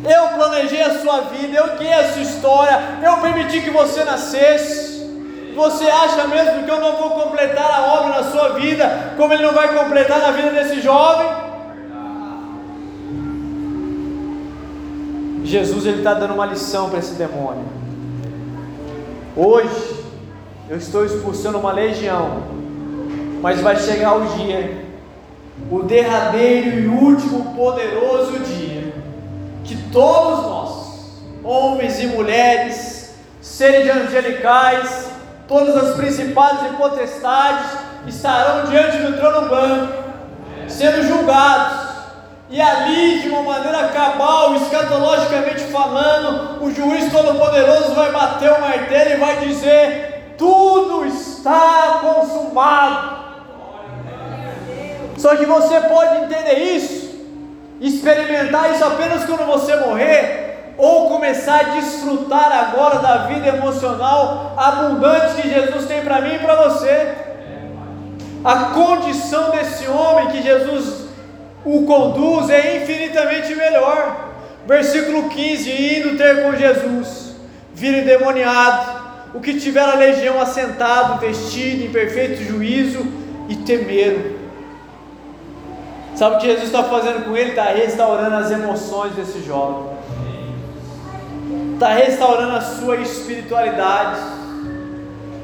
Eu 0.03 0.27
planejei 0.35 0.81
a 0.81 0.99
sua 0.99 1.21
vida, 1.21 1.57
eu 1.57 1.77
guiei 1.77 1.93
a 1.93 2.11
sua 2.11 2.21
história, 2.21 2.79
eu 3.03 3.17
permiti 3.17 3.61
que 3.61 3.69
você 3.69 4.03
nascesse. 4.03 4.95
Você 5.55 5.85
acha 5.85 6.27
mesmo 6.27 6.63
que 6.63 6.69
eu 6.69 6.81
não 6.81 6.97
vou 6.97 7.11
completar 7.11 7.71
a 7.71 7.93
obra 7.93 8.21
na 8.21 8.31
sua 8.31 8.49
vida, 8.49 9.13
como 9.15 9.33
ele 9.33 9.43
não 9.43 9.53
vai 9.53 9.73
completar 9.73 10.19
na 10.19 10.31
vida 10.31 10.49
desse 10.49 10.81
jovem? 10.81 11.45
Jesus 15.45 15.85
ele 15.85 15.99
está 15.99 16.13
dando 16.13 16.33
uma 16.33 16.45
lição 16.45 16.89
para 16.89 16.99
esse 16.99 17.13
demônio. 17.13 17.63
Hoje 19.35 20.03
eu 20.67 20.77
estou 20.77 21.05
expulsando 21.05 21.57
uma 21.57 21.71
legião, 21.71 22.54
mas 23.41 23.61
vai 23.61 23.77
chegar 23.77 24.15
o 24.15 24.25
dia, 24.37 24.85
o 25.71 25.83
derradeiro 25.83 26.79
e 26.79 26.87
último 26.87 27.55
poderoso 27.55 28.39
dia, 28.39 28.93
que 29.63 29.75
todos 29.91 30.43
nós, 30.45 31.21
homens 31.43 31.99
e 31.99 32.07
mulheres, 32.07 33.15
seres 33.41 33.89
angelicais, 33.89 35.09
todas 35.47 35.75
as 35.75 35.95
principais 35.95 36.59
e 36.71 36.75
potestades, 36.75 37.71
estarão 38.07 38.69
diante 38.69 38.97
do 38.97 39.17
trono 39.17 39.47
branco, 39.47 39.93
sendo 40.67 41.07
julgados. 41.07 41.85
E 42.47 42.61
ali, 42.61 43.21
de 43.21 43.29
uma 43.29 43.41
maneira 43.41 43.87
cabal, 43.87 44.55
escatologicamente 44.55 45.61
falando, 45.65 46.63
o 46.63 46.71
juiz 46.71 47.11
todo-poderoso 47.11 47.95
vai 47.95 48.11
bater 48.11 48.51
o 48.51 48.61
martelo 48.61 49.11
e 49.11 49.17
vai 49.17 49.37
dizer: 49.37 50.35
tudo 50.37 51.05
está 51.05 52.01
consumado. 52.01 53.14
Só 55.17 55.35
que 55.35 55.45
você 55.45 55.79
pode 55.81 56.23
entender 56.23 56.59
isso, 56.59 57.15
experimentar 57.79 58.71
isso 58.71 58.83
apenas 58.83 59.25
quando 59.25 59.45
você 59.45 59.75
morrer, 59.77 60.73
ou 60.77 61.09
começar 61.09 61.59
a 61.59 61.63
desfrutar 61.75 62.51
agora 62.51 62.99
da 62.99 63.17
vida 63.27 63.47
emocional 63.47 64.53
abundante 64.57 65.41
que 65.41 65.49
Jesus 65.49 65.85
tem 65.85 66.01
para 66.01 66.19
mim 66.19 66.35
e 66.35 66.39
para 66.39 66.55
você. 66.55 67.13
A 68.43 68.55
condição 68.73 69.51
desse 69.51 69.87
homem 69.87 70.27
que 70.27 70.41
Jesus 70.41 71.05
o 71.63 71.83
conduz 71.85 72.49
é 72.49 72.77
infinitamente 72.77 73.55
melhor. 73.55 74.33
Versículo 74.67 75.29
15: 75.29 75.71
Indo 75.71 76.17
ter 76.17 76.43
com 76.43 76.55
Jesus, 76.55 77.35
vira 77.73 77.99
endemoniado, 77.99 79.03
o 79.33 79.39
que 79.39 79.59
tiver 79.59 79.81
a 79.81 79.95
legião 79.95 80.39
assentado, 80.39 81.19
vestido 81.19 81.85
em 81.85 81.89
perfeito 81.89 82.43
juízo, 82.43 83.05
e 83.49 83.55
temeram. 83.55 84.34
Sabe 86.15 86.37
o 86.37 86.39
que 86.39 86.47
Jesus 86.47 86.67
está 86.67 86.83
fazendo 86.83 87.25
com 87.25 87.35
ele? 87.35 87.49
Está 87.49 87.65
restaurando 87.65 88.35
as 88.35 88.49
emoções 88.49 89.13
desse 89.15 89.43
jovem, 89.43 89.89
está 91.73 91.89
restaurando 91.89 92.55
a 92.55 92.61
sua 92.61 92.95
espiritualidade. 92.97 94.21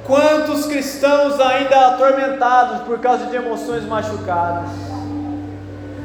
Quantos 0.07 0.65
cristãos 0.65 1.39
ainda 1.41 1.87
atormentados 1.87 2.83
por 2.83 2.99
causa 2.99 3.25
de 3.25 3.35
emoções 3.35 3.83
machucadas? 3.83 4.69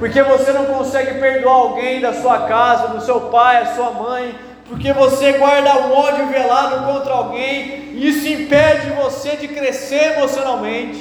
Porque 0.00 0.20
você 0.22 0.52
não 0.52 0.66
consegue 0.66 1.20
perdoar 1.20 1.54
alguém 1.54 2.00
da 2.00 2.12
sua 2.12 2.40
casa, 2.40 2.88
do 2.88 3.00
seu 3.00 3.20
pai, 3.22 3.62
a 3.62 3.74
sua 3.74 3.92
mãe, 3.92 4.34
porque 4.68 4.92
você 4.92 5.34
guarda 5.34 5.78
um 5.78 5.92
ódio 5.92 6.26
velado 6.26 6.92
contra 6.92 7.12
alguém, 7.12 7.92
e 7.94 8.08
isso 8.08 8.26
impede 8.26 8.90
você 8.90 9.36
de 9.36 9.46
crescer 9.46 10.16
emocionalmente, 10.16 10.98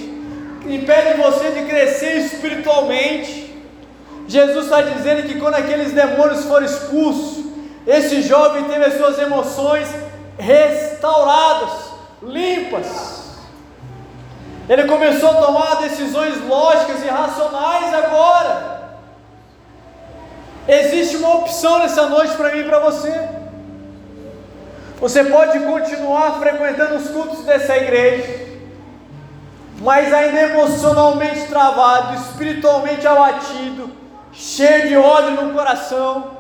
impede 0.68 1.20
você 1.20 1.50
de 1.50 1.64
crescer 1.66 2.18
espiritualmente. 2.20 3.55
Jesus 4.28 4.66
está 4.66 4.82
dizendo 4.82 5.24
que 5.28 5.40
quando 5.40 5.56
aqueles 5.56 5.92
demônios 5.92 6.46
foram 6.46 6.66
expulsos, 6.66 7.46
esse 7.86 8.22
jovem 8.24 8.64
teve 8.64 8.86
as 8.86 8.98
suas 8.98 9.20
emoções 9.20 9.88
restauradas, 10.38 11.72
limpas. 12.24 13.26
Ele 14.68 14.86
começou 14.86 15.30
a 15.30 15.36
tomar 15.36 15.76
decisões 15.76 16.44
lógicas 16.48 17.04
e 17.04 17.08
racionais 17.08 17.94
agora. 17.94 18.76
Existe 20.68 21.18
uma 21.18 21.36
opção 21.36 21.78
nessa 21.80 22.10
noite 22.10 22.34
para 22.34 22.52
mim 22.52 22.62
e 22.62 22.64
para 22.64 22.80
você. 22.80 23.14
Você 25.00 25.24
pode 25.26 25.60
continuar 25.60 26.40
frequentando 26.40 26.96
os 26.96 27.10
cultos 27.10 27.46
dessa 27.46 27.78
igreja, 27.78 28.48
mas 29.80 30.12
ainda 30.12 30.42
emocionalmente 30.42 31.46
travado, 31.48 32.16
espiritualmente 32.16 33.06
abatido, 33.06 33.92
cheio 34.36 34.88
de 34.88 34.98
ódio 34.98 35.42
no 35.42 35.54
coração. 35.54 36.36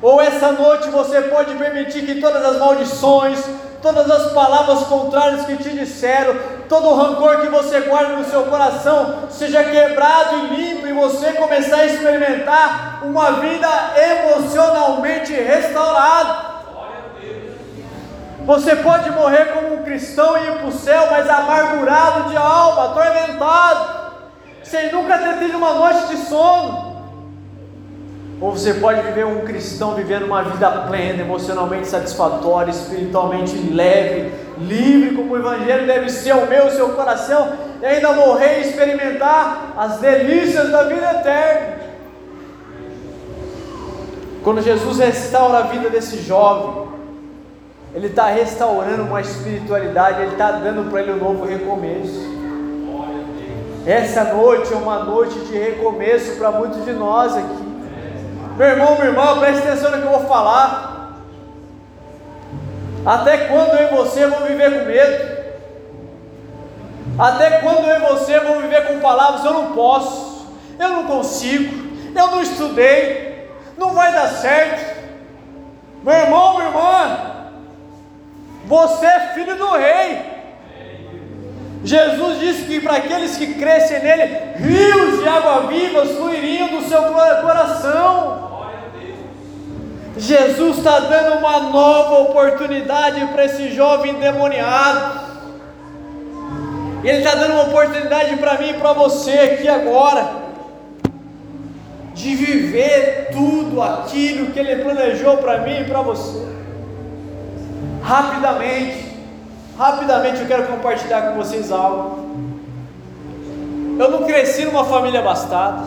Ou 0.00 0.20
essa 0.20 0.52
noite 0.52 0.88
você 0.88 1.22
pode 1.22 1.54
permitir 1.54 2.04
que 2.04 2.20
todas 2.20 2.44
as 2.44 2.58
maldições, 2.58 3.44
todas 3.80 4.10
as 4.10 4.32
palavras 4.32 4.80
contrárias 4.86 5.44
que 5.44 5.56
te 5.56 5.70
disseram, 5.70 6.34
todo 6.68 6.88
o 6.88 6.94
rancor 6.94 7.40
que 7.40 7.48
você 7.48 7.80
guarda 7.82 8.16
no 8.16 8.24
seu 8.24 8.44
coração 8.44 9.28
seja 9.30 9.62
quebrado 9.62 10.36
e 10.38 10.56
limpo 10.56 10.86
e 10.86 10.92
você 10.92 11.32
começar 11.34 11.76
a 11.76 11.86
experimentar 11.86 13.00
uma 13.04 13.32
vida 13.32 13.68
emocionalmente 13.96 15.32
restaurada. 15.32 16.52
Você 18.44 18.74
pode 18.74 19.08
morrer 19.10 19.52
como 19.52 19.74
um 19.74 19.84
cristão 19.84 20.36
e 20.36 20.48
ir 20.48 20.58
para 20.58 20.66
o 20.66 20.72
céu, 20.72 21.06
mas 21.08 21.30
amargurado 21.30 22.28
de 22.28 22.36
alma, 22.36 22.86
atormentado, 22.86 24.02
sem 24.64 24.90
nunca 24.90 25.16
ter 25.16 25.38
tido 25.38 25.58
uma 25.58 25.74
noite 25.74 26.08
de 26.08 26.16
sono. 26.16 26.91
Ou 28.42 28.50
você 28.50 28.74
pode 28.74 29.00
viver 29.02 29.24
um 29.24 29.42
cristão 29.42 29.94
vivendo 29.94 30.24
uma 30.24 30.42
vida 30.42 30.68
plena, 30.88 31.22
emocionalmente 31.22 31.86
satisfatória, 31.86 32.72
espiritualmente 32.72 33.56
leve, 33.56 34.32
livre, 34.58 35.14
como 35.14 35.32
o 35.32 35.38
Evangelho 35.38 35.86
deve 35.86 36.10
ser 36.10 36.32
o 36.32 36.48
meu, 36.48 36.66
o 36.66 36.70
seu 36.72 36.88
coração, 36.88 37.52
e 37.80 37.86
ainda 37.86 38.12
morrer 38.14 38.58
e 38.58 38.62
experimentar 38.62 39.74
as 39.76 39.98
delícias 39.98 40.72
da 40.72 40.82
vida 40.82 41.08
eterna. 41.20 41.76
Quando 44.42 44.60
Jesus 44.60 44.98
restaura 44.98 45.58
a 45.58 45.62
vida 45.62 45.88
desse 45.88 46.16
jovem, 46.16 46.88
Ele 47.94 48.08
está 48.08 48.26
restaurando 48.26 49.04
uma 49.04 49.20
espiritualidade, 49.20 50.20
Ele 50.20 50.32
está 50.32 50.50
dando 50.50 50.90
para 50.90 51.00
ele 51.00 51.12
um 51.12 51.18
novo 51.18 51.44
recomeço. 51.44 52.32
Essa 53.86 54.34
noite 54.34 54.72
é 54.72 54.76
uma 54.76 55.04
noite 55.04 55.38
de 55.38 55.56
recomeço 55.56 56.36
para 56.38 56.50
muitos 56.50 56.84
de 56.84 56.90
nós 56.90 57.36
aqui. 57.36 57.71
Meu 58.56 58.66
irmão, 58.66 58.96
minha 58.96 59.06
irmã, 59.06 59.38
preste 59.40 59.66
atenção 59.66 59.90
no 59.90 59.98
que 59.98 60.06
eu 60.06 60.18
vou 60.18 60.28
falar. 60.28 61.22
Até 63.04 63.48
quando 63.48 63.74
eu 63.74 63.88
e 63.88 63.96
você 63.96 64.26
vamos 64.26 64.48
viver 64.48 64.78
com 64.78 64.86
medo? 64.86 65.42
Até 67.18 67.58
quando 67.60 67.88
eu 67.88 67.96
e 67.96 68.08
você 68.10 68.38
vamos 68.40 68.62
viver 68.62 68.86
com 68.86 69.00
palavras? 69.00 69.44
Eu 69.44 69.54
não 69.54 69.72
posso, 69.72 70.46
eu 70.78 70.88
não 70.88 71.04
consigo, 71.04 71.96
eu 72.14 72.26
não 72.28 72.42
estudei, 72.42 73.50
não 73.78 73.94
vai 73.94 74.12
dar 74.12 74.28
certo. 74.28 75.02
Meu 76.02 76.14
irmão, 76.14 76.56
minha 76.56 76.68
irmã, 76.68 77.18
você 78.66 79.06
é 79.06 79.32
filho 79.34 79.56
do 79.56 79.70
rei. 79.70 80.41
Jesus 81.84 82.38
disse 82.38 82.64
que 82.64 82.80
para 82.80 82.96
aqueles 82.96 83.36
que 83.36 83.54
crescem 83.54 84.00
nele, 84.00 84.24
rios 84.56 85.20
de 85.20 85.28
água 85.28 85.66
viva 85.66 86.06
fluiriam 86.06 86.68
do 86.68 86.88
seu 86.88 87.02
coração. 87.02 88.50
Jesus 90.16 90.78
está 90.78 91.00
dando 91.00 91.38
uma 91.38 91.60
nova 91.60 92.18
oportunidade 92.20 93.24
para 93.26 93.46
esse 93.46 93.72
jovem 93.74 94.12
endemoniado. 94.12 95.32
Ele 97.02 97.18
está 97.18 97.34
dando 97.34 97.54
uma 97.54 97.64
oportunidade 97.64 98.36
para 98.36 98.58
mim 98.58 98.70
e 98.70 98.74
para 98.74 98.92
você 98.92 99.32
aqui 99.32 99.68
agora, 99.68 100.42
de 102.14 102.34
viver 102.36 103.30
tudo 103.32 103.82
aquilo 103.82 104.52
que 104.52 104.60
Ele 104.60 104.84
planejou 104.84 105.38
para 105.38 105.58
mim 105.58 105.80
e 105.80 105.84
para 105.84 106.02
você. 106.02 106.46
Rapidamente, 108.04 109.11
rapidamente 109.78 110.40
eu 110.40 110.46
quero 110.46 110.66
compartilhar 110.66 111.22
com 111.22 111.36
vocês 111.36 111.70
algo. 111.70 112.30
Eu 113.98 114.10
não 114.10 114.24
cresci 114.24 114.64
numa 114.64 114.84
família 114.84 115.20
abastada. 115.20 115.84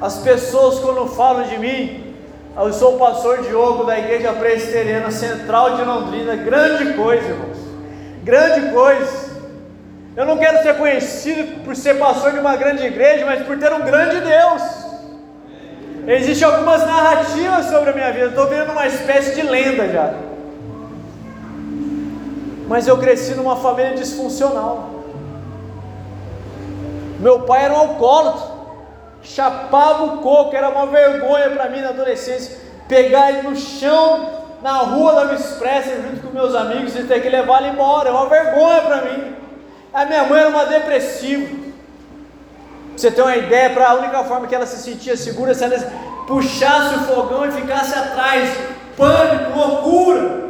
As 0.00 0.18
pessoas, 0.18 0.78
quando 0.78 1.06
falam 1.06 1.44
de 1.44 1.58
mim, 1.58 2.14
eu 2.56 2.72
sou 2.72 2.96
o 2.96 2.98
pastor 2.98 3.42
Diogo 3.42 3.84
da 3.84 3.98
Igreja 3.98 4.32
Presbiteriana 4.32 5.10
Central 5.10 5.76
de 5.76 5.82
Londrina. 5.82 6.36
Grande 6.36 6.94
coisa, 6.94 7.28
irmãos. 7.28 7.58
Grande 8.24 8.72
coisa. 8.72 9.28
Eu 10.16 10.26
não 10.26 10.36
quero 10.36 10.62
ser 10.62 10.76
conhecido 10.76 11.64
por 11.64 11.76
ser 11.76 11.94
pastor 11.98 12.32
de 12.32 12.40
uma 12.40 12.56
grande 12.56 12.84
igreja, 12.84 13.24
mas 13.24 13.46
por 13.46 13.56
ter 13.58 13.72
um 13.72 13.82
grande 13.82 14.20
Deus. 14.20 14.62
Existem 16.08 16.48
algumas 16.48 16.84
narrativas 16.84 17.66
sobre 17.66 17.90
a 17.90 17.92
minha 17.92 18.12
vida. 18.12 18.26
Estou 18.26 18.46
vendo 18.46 18.72
uma 18.72 18.86
espécie 18.86 19.34
de 19.34 19.42
lenda 19.42 19.88
já. 19.88 20.27
Mas 22.68 22.86
eu 22.86 22.98
cresci 22.98 23.34
numa 23.34 23.56
família 23.56 23.94
disfuncional. 23.94 24.90
Meu 27.18 27.40
pai 27.40 27.64
era 27.64 27.74
um 27.74 27.78
alcoólatra 27.78 28.58
chapava 29.22 30.04
o 30.04 30.18
coco, 30.18 30.54
era 30.54 30.68
uma 30.68 30.86
vergonha 30.86 31.50
para 31.50 31.68
mim 31.68 31.80
na 31.80 31.90
adolescência, 31.90 32.56
pegar 32.86 33.30
ele 33.30 33.48
no 33.48 33.56
chão, 33.56 34.38
na 34.62 34.78
rua 34.78 35.26
da 35.26 35.34
Expressa, 35.34 36.02
junto 36.02 36.26
com 36.26 36.32
meus 36.32 36.54
amigos, 36.54 36.96
e 36.96 37.04
ter 37.04 37.20
que 37.20 37.28
levar 37.28 37.62
ele 37.62 37.72
embora, 37.72 38.08
é 38.08 38.12
uma 38.12 38.28
vergonha 38.28 38.82
para 38.82 39.02
mim. 39.02 39.36
A 39.92 40.04
minha 40.04 40.24
mãe 40.24 40.40
era 40.40 40.48
uma 40.48 40.66
depressiva. 40.66 41.68
Você 42.96 43.10
ter 43.10 43.22
uma 43.22 43.36
ideia, 43.36 43.70
para 43.70 43.90
a 43.90 43.94
única 43.94 44.24
forma 44.24 44.46
que 44.46 44.54
ela 44.54 44.66
se 44.66 44.78
sentia 44.78 45.16
segura, 45.16 45.54
se 45.54 45.62
ela 45.62 45.76
puxasse 46.26 46.94
o 46.96 47.14
fogão 47.14 47.46
e 47.46 47.52
ficasse 47.52 47.96
atrás, 47.96 48.50
pânico, 48.96 49.56
loucura. 49.56 50.47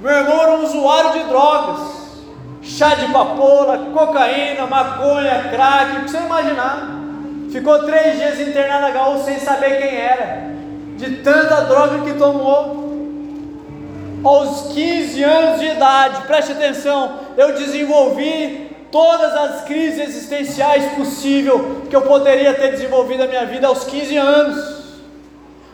Meu 0.00 0.12
irmão 0.12 0.40
era 0.40 0.52
um 0.52 0.64
usuário 0.64 1.12
de 1.12 1.28
drogas. 1.28 2.00
chá 2.62 2.94
de 2.94 3.12
papoula, 3.12 3.90
cocaína, 3.92 4.66
maconha, 4.66 5.50
crack, 5.50 5.96
o 5.96 6.04
que 6.04 6.10
você 6.10 6.18
imaginar. 6.18 7.00
Ficou 7.50 7.84
três 7.84 8.16
dias 8.16 8.40
internado 8.40 8.94
na 8.94 9.08
HU 9.08 9.24
sem 9.24 9.38
saber 9.38 9.78
quem 9.78 9.96
era, 9.96 10.52
de 10.96 11.16
tanta 11.16 11.62
droga 11.62 12.00
que 12.00 12.14
tomou. 12.14 12.80
Aos 14.24 14.72
15 14.72 15.22
anos 15.22 15.60
de 15.60 15.66
idade, 15.66 16.22
preste 16.22 16.52
atenção, 16.52 17.12
eu 17.36 17.54
desenvolvi 17.54 18.70
todas 18.90 19.34
as 19.34 19.64
crises 19.64 20.08
existenciais 20.08 20.92
possíveis 20.92 21.60
que 21.88 21.96
eu 21.96 22.02
poderia 22.02 22.54
ter 22.54 22.70
desenvolvido 22.70 23.20
na 23.20 23.26
minha 23.26 23.46
vida 23.46 23.66
aos 23.66 23.84
15 23.84 24.16
anos. 24.16 24.79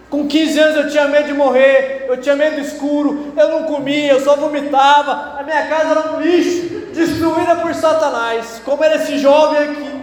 Com 0.09 0.29
15 0.29 0.59
anos 0.59 0.77
eu 0.77 0.91
tinha 0.91 1.09
medo 1.09 1.27
de 1.27 1.35
morrer, 1.35 2.07
eu 2.09 2.17
tinha 2.21 2.37
medo 2.37 2.57
do 2.57 2.63
escuro, 2.63 3.33
eu 3.37 3.49
não 3.49 3.65
comia, 3.65 4.13
eu 4.13 4.21
só 4.21 4.37
vomitava, 4.37 5.39
a 5.39 5.43
minha 5.43 5.67
casa 5.67 5.91
era 5.91 6.13
um 6.13 6.21
lixo, 6.21 6.87
destruída 6.95 7.57
por 7.57 7.75
Satanás, 7.75 8.61
como 8.65 8.85
era 8.85 8.97
esse 8.97 9.19
jovem 9.19 9.59
aqui. 9.59 10.01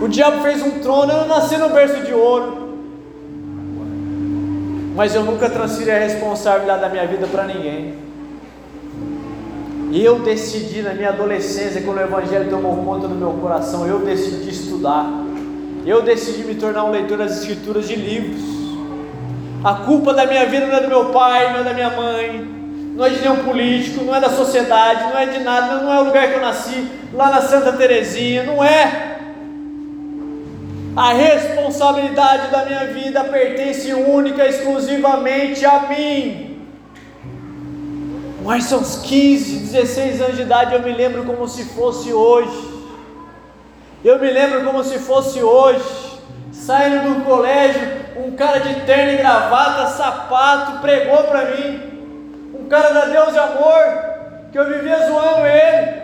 O 0.00 0.08
diabo 0.08 0.40
fez 0.42 0.62
um 0.62 0.78
trono, 0.78 1.12
eu 1.12 1.18
não 1.18 1.28
nasci 1.28 1.56
no 1.56 1.70
berço 1.70 2.02
de 2.04 2.14
ouro, 2.14 2.78
mas 4.94 5.14
eu 5.14 5.24
nunca 5.24 5.50
transferi 5.50 5.90
a 5.90 5.98
responsabilidade 5.98 6.80
da 6.80 6.88
minha 6.88 7.06
vida 7.06 7.26
para 7.26 7.44
ninguém. 7.44 7.94
E 9.90 10.02
eu 10.02 10.20
decidi 10.20 10.80
na 10.80 10.94
minha 10.94 11.10
adolescência, 11.10 11.82
quando 11.82 11.98
o 11.98 12.02
Evangelho 12.02 12.48
tomou 12.48 12.76
conta 12.84 13.06
do 13.06 13.14
meu 13.14 13.32
coração, 13.32 13.86
eu 13.86 13.98
decidi 13.98 14.48
estudar. 14.48 15.21
Eu 15.84 16.02
decidi 16.02 16.44
me 16.44 16.54
tornar 16.54 16.84
um 16.84 16.90
leitor 16.92 17.18
das 17.18 17.40
escrituras 17.40 17.88
de 17.88 17.96
livros. 17.96 18.40
A 19.64 19.74
culpa 19.74 20.14
da 20.14 20.26
minha 20.26 20.46
vida 20.46 20.66
não 20.66 20.76
é 20.76 20.80
do 20.80 20.88
meu 20.88 21.06
pai, 21.06 21.52
não 21.52 21.60
é 21.60 21.64
da 21.64 21.74
minha 21.74 21.90
mãe, 21.90 22.48
não 22.94 23.04
é 23.04 23.10
de 23.10 23.20
nenhum 23.20 23.36
político, 23.44 24.04
não 24.04 24.14
é 24.14 24.20
da 24.20 24.30
sociedade, 24.30 25.04
não 25.04 25.18
é 25.18 25.26
de 25.26 25.40
nada, 25.40 25.82
não 25.82 25.92
é 25.92 26.00
o 26.00 26.04
lugar 26.04 26.28
que 26.28 26.34
eu 26.34 26.40
nasci, 26.40 26.88
lá 27.12 27.30
na 27.30 27.40
Santa 27.40 27.72
Terezinha, 27.72 28.44
não 28.44 28.62
é. 28.62 29.18
A 30.96 31.12
responsabilidade 31.14 32.50
da 32.50 32.64
minha 32.64 32.86
vida 32.86 33.24
pertence 33.24 33.92
única, 33.92 34.46
exclusivamente 34.46 35.64
a 35.64 35.88
mim. 35.88 36.60
Mas 38.44 38.64
são 38.64 38.80
uns 38.80 38.96
15, 38.98 39.58
16 39.72 40.20
anos 40.20 40.36
de 40.36 40.42
idade, 40.42 40.74
eu 40.74 40.82
me 40.82 40.92
lembro 40.92 41.24
como 41.24 41.48
se 41.48 41.64
fosse 41.64 42.12
hoje. 42.12 42.71
Eu 44.04 44.18
me 44.18 44.28
lembro 44.32 44.64
como 44.64 44.82
se 44.82 44.98
fosse 44.98 45.40
hoje, 45.40 46.18
saindo 46.52 47.14
do 47.14 47.24
colégio, 47.24 47.80
um 48.16 48.32
cara 48.32 48.58
de 48.58 48.80
terno 48.80 49.12
e 49.12 49.16
gravata, 49.16 49.86
sapato, 49.90 50.80
pregou 50.80 51.22
para 51.24 51.52
mim. 51.52 51.80
Um 52.52 52.66
cara 52.68 52.92
da 52.92 53.04
Deus 53.04 53.32
de 53.32 53.38
amor, 53.38 53.84
que 54.50 54.58
eu 54.58 54.66
vivia 54.66 55.06
zoando 55.06 55.46
ele. 55.46 56.02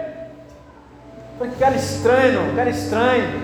Falei, 1.38 1.52
que 1.52 1.58
cara 1.58 1.74
estranho, 1.74 2.52
um 2.52 2.54
cara 2.54 2.70
estranho. 2.70 3.42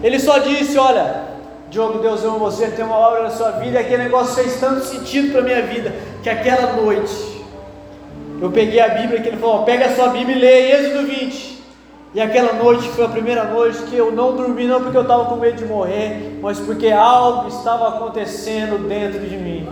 Ele 0.00 0.20
só 0.20 0.38
disse: 0.38 0.78
Olha, 0.78 1.22
Diogo, 1.70 1.98
Deus 1.98 2.22
ama 2.22 2.38
você, 2.38 2.68
tem 2.68 2.84
uma 2.84 2.96
obra 2.96 3.24
na 3.24 3.30
sua 3.30 3.50
vida, 3.52 3.78
e 3.78 3.82
aquele 3.82 4.04
negócio 4.04 4.36
fez 4.36 4.60
tanto 4.60 4.84
sentido 4.84 5.32
para 5.32 5.42
minha 5.42 5.62
vida, 5.62 5.92
que 6.22 6.30
aquela 6.30 6.74
noite, 6.74 7.44
eu 8.40 8.48
peguei 8.52 8.78
a 8.78 8.90
Bíblia 8.90 9.20
que 9.20 9.28
ele 9.28 9.38
falou: 9.38 9.64
Pega 9.64 9.86
a 9.86 9.94
sua 9.96 10.08
Bíblia 10.10 10.36
e 10.36 10.38
lê 10.38 10.70
Êxodo 10.72 11.04
20. 11.04 11.57
E 12.18 12.20
aquela 12.20 12.52
noite 12.52 12.88
foi 12.88 13.04
a 13.04 13.08
primeira 13.08 13.44
noite 13.44 13.80
que 13.84 13.94
eu 13.94 14.10
não 14.10 14.34
dormi, 14.34 14.66
não 14.66 14.82
porque 14.82 14.96
eu 14.96 15.02
estava 15.02 15.26
com 15.26 15.36
medo 15.36 15.58
de 15.58 15.64
morrer, 15.64 16.36
mas 16.42 16.58
porque 16.58 16.88
algo 16.90 17.46
estava 17.46 17.90
acontecendo 17.90 18.88
dentro 18.88 19.20
de 19.20 19.36
mim. 19.36 19.68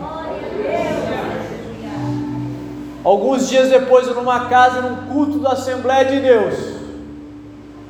Alguns 3.02 3.48
dias 3.48 3.68
depois, 3.68 4.06
numa 4.14 4.46
casa, 4.46 4.80
num 4.80 5.12
culto 5.12 5.40
da 5.40 5.54
Assembleia 5.54 6.04
de 6.04 6.20
Deus, 6.20 6.54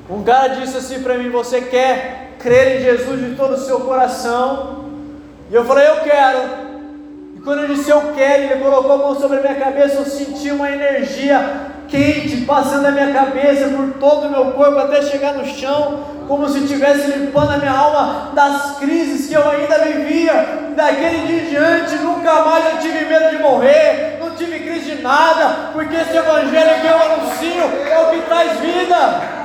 um 0.09 0.23
cara 0.23 0.49
disse 0.49 0.79
assim 0.79 1.03
para 1.03 1.19
mim: 1.19 1.29
Você 1.29 1.61
quer 1.61 2.37
crer 2.39 2.81
em 2.81 2.85
Jesus 2.85 3.21
de 3.21 3.37
todo 3.37 3.57
o 3.57 3.59
seu 3.59 3.81
coração? 3.81 4.87
E 5.51 5.55
eu 5.55 5.67
falei: 5.67 5.87
Eu 5.87 5.97
quero. 5.97 6.39
E 7.37 7.41
quando 7.41 7.61
eu 7.61 7.75
disse 7.75 7.91
eu 7.91 8.01
quero, 8.15 8.45
ele 8.45 8.65
colocou 8.65 8.93
a 8.93 8.97
mão 8.97 9.21
sobre 9.21 9.37
a 9.37 9.41
minha 9.43 9.57
cabeça, 9.57 9.97
eu 9.97 10.07
senti 10.07 10.51
uma 10.51 10.71
energia 10.71 11.76
quente 11.89 12.45
passando 12.45 12.83
na 12.83 12.91
minha 12.91 13.13
cabeça, 13.13 13.69
por 13.69 13.95
todo 13.95 14.27
o 14.27 14.31
meu 14.31 14.53
corpo, 14.53 14.79
até 14.79 15.03
chegar 15.03 15.35
no 15.35 15.45
chão, 15.45 16.01
como 16.29 16.49
se 16.49 16.61
estivesse 16.61 17.11
limpando 17.11 17.53
a 17.53 17.59
minha 17.59 17.73
alma 17.73 18.31
das 18.35 18.79
crises 18.79 19.29
que 19.29 19.35
eu 19.35 19.49
ainda 19.49 19.79
vivia. 19.79 20.67
Daquele 20.77 21.27
dia 21.27 21.43
em 21.43 21.51
diante, 21.51 21.95
nunca 21.97 22.45
mais 22.45 22.73
eu 22.73 22.79
tive 22.79 23.07
medo 23.07 23.31
de 23.31 23.43
morrer, 23.43 24.19
não 24.21 24.31
tive 24.31 24.61
crise 24.61 24.97
de 24.97 25.03
nada, 25.03 25.71
porque 25.73 25.95
esse 25.95 26.17
evangelho 26.17 26.81
que 26.81 26.87
eu 26.87 27.03
anuncio 27.03 27.63
é 27.91 27.99
o 27.99 28.11
que 28.11 28.27
traz 28.27 28.61
vida. 28.61 29.37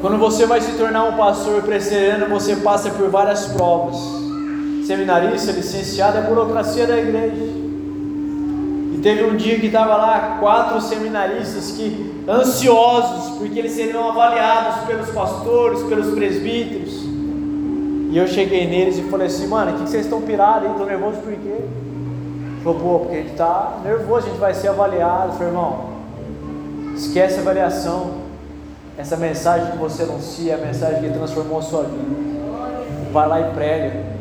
Quando 0.00 0.16
você 0.16 0.46
vai 0.46 0.60
se 0.60 0.72
tornar 0.72 1.04
um 1.04 1.16
pastor 1.16 1.60
presbiteriano, 1.62 2.26
você 2.28 2.56
passa 2.56 2.88
por 2.90 3.10
várias 3.10 3.46
provas 3.46 4.17
seminarista, 4.88 5.52
licenciado, 5.52 6.16
é 6.16 6.22
burocracia 6.22 6.86
da 6.86 6.96
igreja. 6.96 7.36
E 8.94 9.00
teve 9.02 9.22
um 9.22 9.36
dia 9.36 9.60
que 9.60 9.66
estava 9.66 9.94
lá 9.96 10.38
quatro 10.40 10.80
seminaristas 10.80 11.72
que 11.72 12.24
ansiosos, 12.26 13.36
porque 13.36 13.58
eles 13.58 13.72
seriam 13.72 14.08
avaliados 14.08 14.86
pelos 14.86 15.10
pastores, 15.10 15.82
pelos 15.82 16.14
presbíteros. 16.14 17.04
E 18.10 18.16
eu 18.16 18.26
cheguei 18.26 18.66
neles 18.66 18.96
e 18.96 19.02
falei 19.02 19.26
assim, 19.26 19.46
mano, 19.46 19.72
o 19.72 19.74
que, 19.74 19.90
vocês 19.90 20.04
estão 20.04 20.22
pirados 20.22 20.64
aí? 20.64 20.70
Estão 20.70 20.86
nervosos 20.86 21.20
por 21.20 21.34
quê? 21.34 21.56
Falou, 22.64 22.80
pô, 22.80 22.98
porque 23.00 23.14
a 23.14 23.18
gente 23.18 23.32
está 23.32 23.80
nervoso, 23.84 24.26
a 24.26 24.30
gente 24.30 24.40
vai 24.40 24.54
ser 24.54 24.68
avaliado. 24.68 25.32
Falei, 25.34 25.48
irmão, 25.48 25.90
esquece 26.96 27.36
a 27.36 27.42
avaliação. 27.42 28.12
Essa 28.96 29.18
mensagem 29.18 29.70
que 29.70 29.76
você 29.76 30.04
anuncia 30.04 30.52
é 30.52 30.54
a 30.54 30.66
mensagem 30.66 31.02
que 31.02 31.10
transformou 31.10 31.58
a 31.58 31.62
sua 31.62 31.82
vida. 31.82 33.12
Vai 33.12 33.28
lá 33.28 33.40
e 33.42 33.52
prega. 33.52 34.17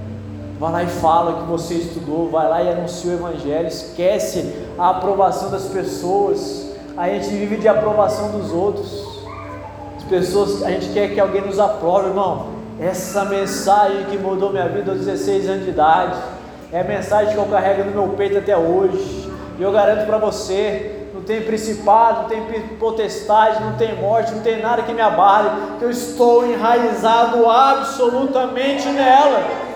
Vai 0.59 0.71
lá 0.71 0.83
e 0.83 0.87
fala 0.87 1.41
que 1.41 1.47
você 1.47 1.75
estudou, 1.75 2.29
vai 2.31 2.49
lá 2.49 2.63
e 2.63 2.69
anuncia 2.71 3.11
o 3.11 3.13
Evangelho, 3.13 3.67
esquece 3.67 4.55
a 4.77 4.89
aprovação 4.89 5.51
das 5.51 5.65
pessoas. 5.65 6.71
A 6.97 7.07
gente 7.09 7.27
vive 7.27 7.57
de 7.57 7.67
aprovação 7.67 8.31
dos 8.31 8.51
outros. 8.51 9.05
As 9.97 10.03
pessoas, 10.05 10.63
a 10.63 10.71
gente 10.71 10.89
quer 10.93 11.13
que 11.13 11.19
alguém 11.19 11.41
nos 11.41 11.59
aprove, 11.59 12.07
irmão. 12.07 12.47
Essa 12.79 13.23
mensagem 13.25 14.05
que 14.05 14.17
mudou 14.17 14.51
minha 14.51 14.67
vida 14.67 14.91
aos 14.91 15.01
16 15.01 15.47
anos 15.47 15.63
de 15.65 15.69
idade, 15.69 16.17
é 16.73 16.81
a 16.81 16.83
mensagem 16.83 17.33
que 17.33 17.39
eu 17.39 17.45
carrego 17.45 17.83
no 17.83 17.91
meu 17.91 18.15
peito 18.15 18.39
até 18.39 18.57
hoje. 18.57 19.31
E 19.59 19.61
eu 19.61 19.71
garanto 19.71 20.07
para 20.07 20.17
você, 20.17 21.07
não 21.13 21.21
tem 21.21 21.41
principado, 21.41 22.21
não 22.21 22.29
tem 22.29 22.61
potestade, 22.79 23.63
não 23.63 23.73
tem 23.73 23.95
morte, 23.95 24.33
não 24.33 24.41
tem 24.41 24.59
nada 24.59 24.81
que 24.81 24.93
me 24.93 25.01
abale, 25.01 25.51
que 25.77 25.85
eu 25.85 25.91
estou 25.91 26.47
enraizado 26.47 27.47
absolutamente 27.47 28.87
nela. 28.89 29.66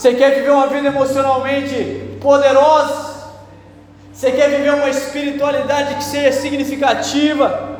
Você 0.00 0.14
quer 0.14 0.34
viver 0.34 0.48
uma 0.48 0.66
vida 0.66 0.88
emocionalmente 0.88 2.16
poderosa? 2.22 3.20
Você 4.10 4.32
quer 4.32 4.48
viver 4.48 4.72
uma 4.72 4.88
espiritualidade 4.88 5.96
que 5.96 6.04
seja 6.04 6.32
significativa? 6.32 7.76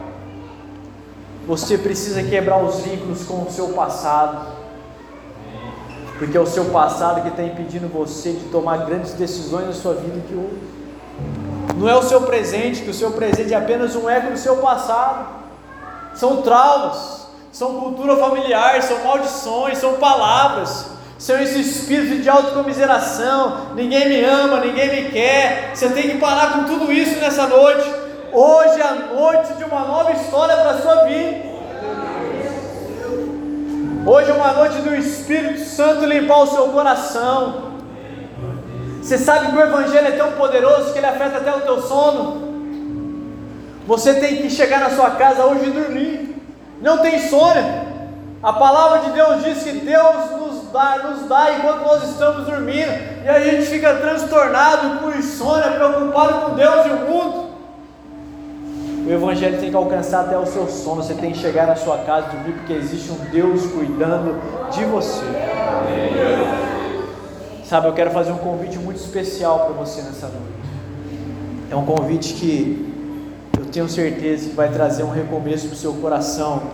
Você 1.46 1.78
precisa 1.78 2.22
quebrar 2.22 2.62
os 2.62 2.80
vínculos 2.80 3.24
com 3.24 3.44
o 3.44 3.50
seu 3.50 3.68
passado, 3.68 4.48
porque 6.18 6.36
é 6.36 6.40
o 6.40 6.46
seu 6.46 6.66
passado 6.66 7.22
que 7.22 7.28
está 7.28 7.42
impedindo 7.42 7.88
você 7.88 8.32
de 8.32 8.44
tomar 8.50 8.84
grandes 8.84 9.14
decisões 9.14 9.68
na 9.68 9.72
sua 9.72 9.94
vida 9.94 10.20
de 10.20 10.34
hoje. 10.34 10.60
Não 11.74 11.88
é 11.88 11.96
o 11.96 12.02
seu 12.02 12.20
presente, 12.20 12.82
que 12.82 12.90
o 12.90 12.94
seu 12.94 13.12
presente 13.12 13.54
é 13.54 13.56
apenas 13.56 13.96
um 13.96 14.10
eco 14.10 14.30
do 14.30 14.38
seu 14.38 14.58
passado. 14.58 15.26
São 16.14 16.42
traumas, 16.42 17.28
são 17.50 17.80
cultura 17.80 18.14
familiar, 18.18 18.82
são 18.82 19.02
maldições, 19.04 19.78
são 19.78 19.94
palavras 19.94 20.89
são 21.20 21.38
esse 21.38 21.60
espírito 21.60 22.22
de 22.22 22.30
autocomiseração, 22.30 23.74
ninguém 23.74 24.08
me 24.08 24.24
ama, 24.24 24.58
ninguém 24.60 24.88
me 24.88 25.10
quer. 25.10 25.72
Você 25.74 25.90
tem 25.90 26.08
que 26.08 26.16
parar 26.16 26.54
com 26.54 26.64
tudo 26.64 26.90
isso 26.90 27.20
nessa 27.20 27.46
noite. 27.46 27.84
Hoje 28.32 28.80
é 28.80 28.84
a 28.84 28.94
noite 28.94 29.52
de 29.52 29.64
uma 29.64 29.80
nova 29.80 30.12
história 30.12 30.56
para 30.56 30.70
a 30.70 30.78
sua 30.80 31.04
vida. 31.04 31.50
Hoje 34.06 34.30
é 34.30 34.32
uma 34.32 34.52
noite 34.54 34.76
do 34.76 34.96
Espírito 34.96 35.60
Santo 35.60 36.06
limpar 36.06 36.38
o 36.38 36.46
seu 36.46 36.68
coração. 36.68 37.72
Você 39.02 39.18
sabe 39.18 39.48
que 39.48 39.56
o 39.58 39.60
Evangelho 39.60 40.08
é 40.08 40.12
tão 40.12 40.32
poderoso 40.32 40.94
que 40.94 40.98
ele 41.00 41.06
afeta 41.06 41.36
até 41.36 41.54
o 41.54 41.60
teu 41.60 41.82
sono. 41.82 42.48
Você 43.86 44.14
tem 44.14 44.38
que 44.38 44.48
chegar 44.48 44.80
na 44.80 44.88
sua 44.88 45.10
casa 45.10 45.44
hoje 45.44 45.66
e 45.66 45.70
dormir. 45.70 46.42
Não 46.80 46.96
tem 46.96 47.28
sono. 47.28 47.90
A 48.42 48.54
palavra 48.54 49.00
de 49.00 49.10
Deus 49.10 49.44
diz 49.44 49.62
que 49.62 49.72
Deus 49.72 50.30
nos 50.30 50.59
dá, 50.72 50.98
nos 50.98 51.28
dá 51.28 51.58
enquanto 51.58 51.82
nós 51.82 52.10
estamos 52.10 52.46
dormindo, 52.46 52.90
e 53.24 53.28
a 53.28 53.40
gente 53.40 53.66
fica 53.66 53.94
transtornado, 53.94 55.00
com 55.00 55.10
insônia, 55.10 55.70
preocupado 55.70 56.46
com 56.46 56.54
Deus 56.54 56.86
e 56.86 56.88
o 56.90 57.10
mundo. 57.10 57.50
O 59.06 59.10
Evangelho 59.12 59.58
tem 59.58 59.70
que 59.70 59.76
alcançar 59.76 60.20
até 60.20 60.38
o 60.38 60.46
seu 60.46 60.68
sono, 60.68 61.02
você 61.02 61.14
tem 61.14 61.32
que 61.32 61.38
chegar 61.38 61.66
na 61.66 61.74
sua 61.74 61.98
casa 61.98 62.28
e 62.28 62.36
dormir, 62.36 62.52
porque 62.52 62.72
existe 62.74 63.10
um 63.10 63.16
Deus 63.30 63.66
cuidando 63.66 64.40
de 64.70 64.84
você. 64.84 65.24
Sabe, 67.64 67.88
eu 67.88 67.92
quero 67.92 68.10
fazer 68.10 68.32
um 68.32 68.38
convite 68.38 68.78
muito 68.78 68.98
especial 68.98 69.60
para 69.60 69.74
você 69.74 70.02
nessa 70.02 70.26
noite. 70.26 70.60
É 71.70 71.76
um 71.76 71.84
convite 71.84 72.34
que 72.34 72.92
eu 73.58 73.66
tenho 73.66 73.88
certeza 73.88 74.48
que 74.48 74.56
vai 74.56 74.68
trazer 74.68 75.04
um 75.04 75.10
recomeço 75.10 75.68
para 75.68 75.74
o 75.74 75.78
seu 75.78 75.92
coração 75.94 76.62